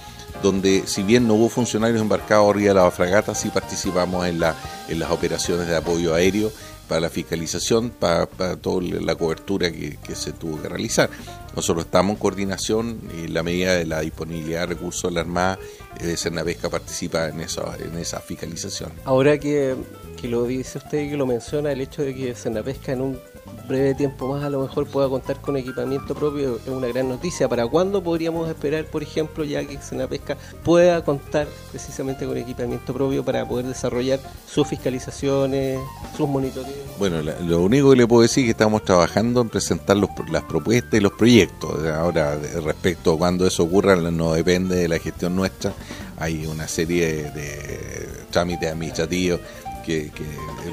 donde 0.43 0.83
si 0.85 1.01
bien 1.01 1.27
no 1.29 1.35
hubo 1.35 1.47
funcionarios 1.47 2.01
embarcados 2.01 2.49
arriba 2.49 2.73
de 2.73 2.79
la 2.81 2.91
fragata, 2.91 3.33
sí 3.33 3.49
participamos 3.49 4.27
en 4.27 4.39
las 4.39 5.11
operaciones 5.11 5.67
de 5.67 5.77
apoyo 5.77 6.13
aéreo 6.13 6.51
para 6.87 7.01
la 7.01 7.09
fiscalización, 7.09 7.89
para, 7.89 8.27
toda 8.57 8.81
la 8.81 9.15
cobertura 9.15 9.71
que, 9.71 9.97
se 10.15 10.31
tuvo 10.33 10.61
que 10.61 10.69
realizar. 10.69 11.09
Nosotros 11.55 11.85
estamos 11.85 12.15
en 12.15 12.19
coordinación 12.19 12.99
y 13.17 13.25
en 13.25 13.33
la 13.33 13.41
medida 13.41 13.75
de 13.75 13.85
la 13.85 14.01
disponibilidad 14.01 14.61
de 14.61 14.65
recursos 14.67 15.09
de 15.09 15.15
la 15.15 15.21
Armada, 15.21 15.59
eh, 16.01 16.15
Cernapesca 16.17 16.69
participa 16.69 17.29
en 17.29 17.39
esa, 17.39 17.77
en 17.77 17.97
esa 17.97 18.19
fiscalización. 18.19 18.91
Ahora 19.05 19.37
que, 19.37 19.75
que 20.19 20.27
lo 20.27 20.45
dice 20.45 20.79
usted 20.79 21.03
y 21.03 21.09
que 21.11 21.17
lo 21.17 21.25
menciona, 21.25 21.71
el 21.71 21.79
hecho 21.79 22.01
de 22.01 22.13
que 22.13 22.35
Cernapesca 22.35 22.91
en 22.91 23.01
un 23.01 23.19
breve 23.67 23.95
tiempo 23.95 24.27
más 24.27 24.43
a 24.43 24.49
lo 24.49 24.61
mejor 24.61 24.87
pueda 24.87 25.09
contar 25.09 25.41
con 25.41 25.57
equipamiento 25.57 26.13
propio 26.13 26.57
es 26.57 26.67
una 26.67 26.87
gran 26.87 27.09
noticia. 27.09 27.49
¿Para 27.49 27.67
cuándo 27.67 28.03
podríamos 28.03 28.47
esperar, 28.49 28.85
por 28.85 29.03
ejemplo, 29.03 29.43
ya 29.43 29.65
que 29.65 29.81
Senapesca 29.81 30.37
pueda 30.63 31.03
contar 31.03 31.47
precisamente 31.71 32.25
con 32.25 32.37
equipamiento 32.37 32.93
propio 32.93 33.23
para 33.23 33.47
poder 33.47 33.65
desarrollar 33.65 34.19
sus 34.47 34.67
fiscalizaciones, 34.67 35.79
sus 36.15 36.27
monitoreos? 36.27 36.75
Bueno, 36.99 37.21
lo 37.21 37.61
único 37.61 37.91
que 37.91 37.97
le 37.97 38.07
puedo 38.07 38.21
decir 38.21 38.43
es 38.43 38.47
que 38.47 38.51
estamos 38.51 38.83
trabajando 38.83 39.41
en 39.41 39.49
presentar 39.49 39.97
las 39.97 40.43
propuestas 40.43 40.93
y 40.93 40.99
los 40.99 41.13
proyectos. 41.13 41.85
Ahora, 41.87 42.37
respecto 42.63 43.13
a 43.13 43.17
cuándo 43.17 43.47
eso 43.47 43.63
ocurra, 43.63 43.95
no 43.95 44.33
depende 44.33 44.75
de 44.75 44.87
la 44.87 44.99
gestión 44.99 45.35
nuestra. 45.35 45.73
Hay 46.17 46.45
una 46.45 46.67
serie 46.67 47.31
de, 47.31 48.07
trámites 48.31 48.71
administrativos 48.71 49.39
que, 49.85 50.11
que... 50.11 50.23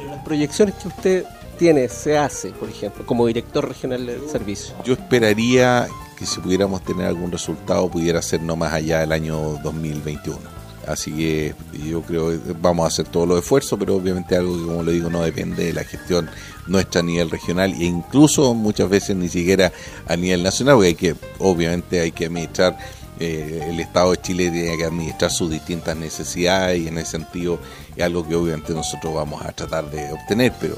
las 0.06 0.24
proyecciones 0.24 0.74
que 0.76 0.88
usted 0.88 1.24
tiene, 1.62 1.88
se 1.88 2.18
hace, 2.18 2.51
por 2.51 2.68
ejemplo, 2.68 3.07
como 3.07 3.25
director 3.25 3.68
regional 3.68 4.05
del 4.05 4.29
servicio? 4.29 4.75
Yo 4.85 4.94
esperaría 4.94 5.87
que 6.18 6.27
si 6.27 6.40
pudiéramos 6.40 6.83
tener 6.83 7.07
algún 7.07 7.31
resultado 7.31 7.88
pudiera 7.88 8.20
ser 8.20 8.42
no 8.42 8.57
más 8.57 8.72
allá 8.72 8.98
del 8.98 9.12
año 9.12 9.38
2021. 9.62 10.40
Así 10.88 11.12
que 11.12 11.55
yo 11.88 12.03
creo 12.03 12.31
que 12.31 12.53
vamos 12.61 12.83
a 12.83 12.88
hacer 12.88 13.07
todos 13.07 13.29
los 13.29 13.38
esfuerzos, 13.38 13.79
pero 13.79 13.94
obviamente 13.94 14.35
algo 14.35 14.59
que, 14.59 14.64
como 14.64 14.83
le 14.83 14.90
digo, 14.90 15.09
no 15.09 15.22
depende 15.22 15.66
de 15.66 15.72
la 15.72 15.85
gestión 15.85 16.29
nuestra 16.66 17.01
a 17.01 17.05
nivel 17.05 17.31
regional 17.31 17.72
e 17.75 17.85
incluso 17.85 18.55
muchas 18.55 18.88
veces 18.90 19.14
ni 19.14 19.29
siquiera 19.29 19.70
a 20.09 20.16
nivel 20.16 20.42
nacional, 20.42 20.75
porque 20.75 20.88
hay 20.88 20.94
que, 20.96 21.14
obviamente 21.38 22.01
hay 22.01 22.11
que 22.11 22.27
administrar, 22.27 22.77
eh, 23.20 23.68
el 23.70 23.79
Estado 23.79 24.11
de 24.11 24.20
Chile 24.20 24.51
tiene 24.51 24.77
que 24.77 24.85
administrar 24.85 25.31
sus 25.31 25.48
distintas 25.48 25.96
necesidades 25.96 26.81
y 26.81 26.88
en 26.88 26.98
ese 26.98 27.12
sentido 27.12 27.61
es 27.94 28.03
algo 28.03 28.27
que 28.27 28.35
obviamente 28.35 28.75
nosotros 28.75 29.14
vamos 29.14 29.42
a 29.42 29.53
tratar 29.53 29.88
de 29.92 30.11
obtener, 30.11 30.53
pero 30.61 30.77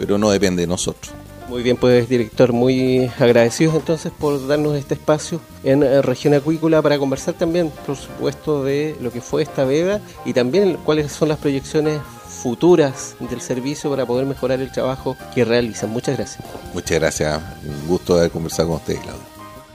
pero 0.00 0.16
no 0.16 0.30
depende 0.30 0.62
de 0.62 0.66
nosotros. 0.66 1.12
Muy 1.48 1.62
bien, 1.62 1.76
pues 1.76 2.08
director, 2.08 2.52
muy 2.52 3.10
agradecidos 3.18 3.74
entonces 3.74 4.12
por 4.16 4.46
darnos 4.46 4.76
este 4.76 4.94
espacio 4.94 5.40
en 5.62 5.82
eh, 5.82 6.00
región 6.00 6.32
acuícola 6.32 6.80
para 6.80 6.96
conversar 6.98 7.34
también, 7.34 7.70
por 7.84 7.96
supuesto, 7.96 8.64
de 8.64 8.96
lo 9.00 9.12
que 9.12 9.20
fue 9.20 9.42
esta 9.42 9.64
veda 9.64 10.00
y 10.24 10.32
también 10.32 10.78
cuáles 10.84 11.12
son 11.12 11.28
las 11.28 11.38
proyecciones 11.38 12.00
futuras 12.24 13.16
del 13.18 13.40
servicio 13.40 13.90
para 13.90 14.06
poder 14.06 14.26
mejorar 14.26 14.60
el 14.60 14.72
trabajo 14.72 15.16
que 15.34 15.44
realizan. 15.44 15.90
Muchas 15.90 16.16
gracias. 16.16 16.44
Muchas 16.72 16.98
gracias, 16.98 17.42
un 17.64 17.88
gusto 17.88 18.16
de 18.16 18.30
conversar 18.30 18.66
con 18.66 18.76
ustedes, 18.76 19.00
Claudio. 19.00 19.22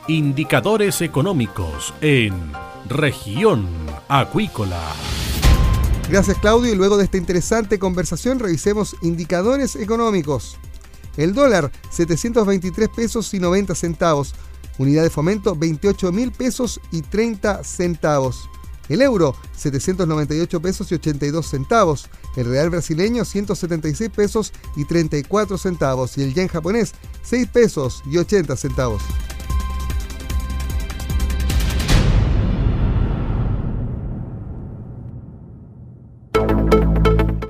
Indicadores 0.07 1.01
económicos 1.01 1.93
en 2.01 2.53
región 2.87 3.67
acuícola. 4.07 4.79
Gracias 6.09 6.37
Claudio 6.37 6.71
y 6.71 6.75
luego 6.75 6.97
de 6.97 7.05
esta 7.05 7.17
interesante 7.17 7.79
conversación 7.79 8.37
revisemos 8.37 8.95
indicadores 9.01 9.75
económicos. 9.75 10.55
El 11.17 11.33
dólar 11.33 11.71
723 11.89 12.89
pesos 12.89 13.33
y 13.33 13.39
90 13.39 13.73
centavos. 13.73 14.35
Unidad 14.77 15.01
de 15.01 15.09
fomento 15.09 15.55
28 15.55 16.11
mil 16.11 16.31
pesos 16.31 16.79
y 16.91 17.01
30 17.01 17.63
centavos. 17.63 18.47
El 18.87 19.01
euro 19.01 19.35
798 19.55 20.61
pesos 20.61 20.91
y 20.91 20.95
82 20.95 21.47
centavos. 21.47 22.07
El 22.35 22.45
real 22.45 22.69
brasileño 22.69 23.25
176 23.25 24.11
pesos 24.11 24.53
y 24.75 24.85
34 24.85 25.57
centavos. 25.57 26.19
Y 26.19 26.21
el 26.21 26.35
yen 26.35 26.49
japonés 26.49 26.93
6 27.23 27.47
pesos 27.47 28.03
y 28.05 28.17
80 28.17 28.55
centavos. 28.57 29.01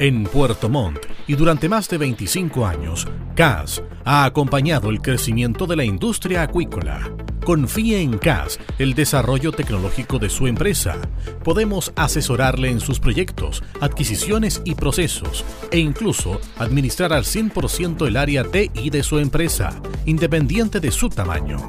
En 0.06 0.24
Puerto 0.26 0.70
Montt 0.70 1.00
y 1.26 1.34
durante 1.34 1.68
más 1.68 1.90
de 1.90 1.98
25 1.98 2.68
años, 2.68 3.08
CAS 3.34 3.82
ha 4.04 4.26
acompañado 4.26 4.92
el 4.92 5.02
crecimiento 5.02 5.66
de 5.66 5.76
la 5.76 5.84
industria 5.84 6.44
acuícola. 6.44 7.12
Confíe 7.44 8.02
en 8.02 8.20
CAS 8.20 8.60
el 8.78 8.94
desarrollo 8.94 9.52
tecnológico 9.52 10.20
de 10.20 10.30
su 10.30 10.46
empresa. 10.46 11.00
Podemos 11.44 11.92
asesorarle 11.96 12.70
en 12.70 12.82
sus 12.82 13.00
proyectos, 13.00 13.64
adquisiciones 13.82 14.62
y 14.64 14.76
procesos 14.76 15.44
e 15.72 15.80
incluso 15.80 16.40
administrar 16.60 17.12
al 17.12 17.24
100% 17.24 18.06
el 18.06 18.18
área 18.18 18.44
TI 18.44 18.92
de 18.92 19.02
su 19.02 19.18
empresa, 19.18 19.82
independiente 20.06 20.80
de 20.80 20.92
su 20.92 21.10
tamaño. 21.10 21.68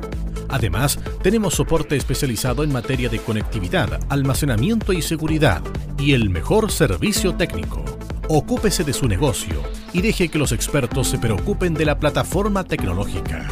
Además, 0.50 0.98
tenemos 1.22 1.54
soporte 1.54 1.96
especializado 1.96 2.64
en 2.64 2.70
materia 2.70 3.08
de 3.08 3.18
conectividad, 3.18 3.98
almacenamiento 4.10 4.92
y 4.92 5.00
seguridad 5.00 5.62
y 5.98 6.12
el 6.12 6.28
mejor 6.28 6.70
servicio 6.70 7.34
técnico. 7.34 7.95
Ocúpese 8.28 8.82
de 8.82 8.92
su 8.92 9.06
negocio 9.06 9.62
y 9.92 10.02
deje 10.02 10.28
que 10.28 10.38
los 10.38 10.50
expertos 10.50 11.06
se 11.06 11.18
preocupen 11.18 11.74
de 11.74 11.84
la 11.84 12.00
plataforma 12.00 12.64
tecnológica. 12.64 13.46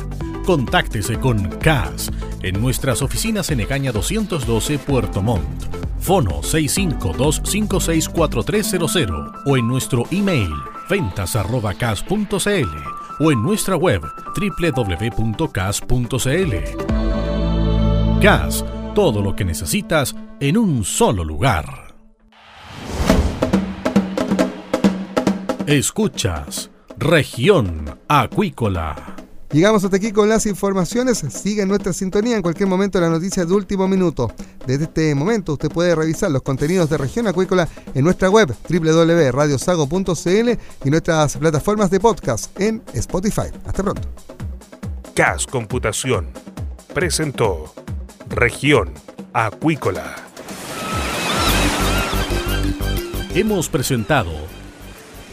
Contáctese 0.44 1.20
con 1.20 1.48
CAS 1.58 2.10
en 2.42 2.60
nuestras 2.60 3.00
oficinas 3.00 3.50
en 3.50 3.60
Egaña 3.60 3.92
212 3.92 4.78
Puerto 4.78 5.22
Montt. 5.22 5.62
Fono 6.00 6.42
652564300 6.42 9.42
o 9.46 9.56
en 9.56 9.68
nuestro 9.68 10.02
email 10.10 10.50
ventas.cas.cl 10.90 12.68
o 13.20 13.30
en 13.30 13.42
nuestra 13.42 13.76
web 13.76 14.02
www.cas.cl. 14.36 15.84
CAS, 18.20 18.64
todo 18.94 19.22
lo 19.22 19.36
que 19.36 19.44
necesitas 19.44 20.16
en 20.40 20.58
un 20.58 20.84
solo 20.84 21.22
lugar. 21.22 21.83
Escuchas 25.66 26.70
Región 26.98 27.98
Acuícola. 28.06 29.16
Llegamos 29.50 29.82
hasta 29.82 29.96
aquí 29.96 30.12
con 30.12 30.28
las 30.28 30.44
informaciones. 30.44 31.24
Sigue 31.30 31.64
nuestra 31.64 31.94
sintonía 31.94 32.36
en 32.36 32.42
cualquier 32.42 32.68
momento 32.68 33.00
las 33.00 33.10
noticias 33.10 33.48
de 33.48 33.54
último 33.54 33.88
minuto. 33.88 34.30
Desde 34.66 34.84
este 34.84 35.14
momento 35.14 35.54
usted 35.54 35.70
puede 35.70 35.94
revisar 35.94 36.30
los 36.30 36.42
contenidos 36.42 36.90
de 36.90 36.98
Región 36.98 37.28
Acuícola 37.28 37.66
en 37.94 38.04
nuestra 38.04 38.28
web 38.28 38.54
www.radiosago.cl 38.68 40.50
y 40.84 40.90
nuestras 40.90 41.38
plataformas 41.38 41.90
de 41.90 41.98
podcast 41.98 42.60
en 42.60 42.82
Spotify. 42.92 43.48
Hasta 43.64 43.82
pronto. 43.82 44.06
CAS 45.14 45.46
Computación 45.46 46.28
presentó 46.92 47.72
Región 48.28 48.92
Acuícola. 49.32 50.14
Hemos 53.34 53.70
presentado 53.70 54.30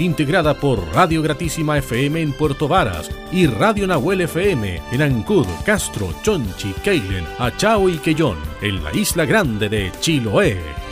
integrada 0.00 0.54
por 0.54 0.80
Radio 0.94 1.22
Gratísima 1.22 1.78
FM 1.78 2.20
en 2.20 2.32
Puerto 2.32 2.68
Varas 2.68 3.10
y 3.30 3.46
Radio 3.46 3.86
Nahuel 3.86 4.22
FM 4.22 4.80
en 4.92 5.02
Ancud, 5.02 5.46
Castro, 5.64 6.12
Chonchi, 6.22 6.72
Keilen, 6.82 7.26
Achao 7.38 7.88
y 7.88 7.98
Quellón, 7.98 8.38
en 8.60 8.82
la 8.82 8.94
isla 8.94 9.24
grande 9.24 9.68
de 9.68 9.92
Chiloé. 10.00 10.89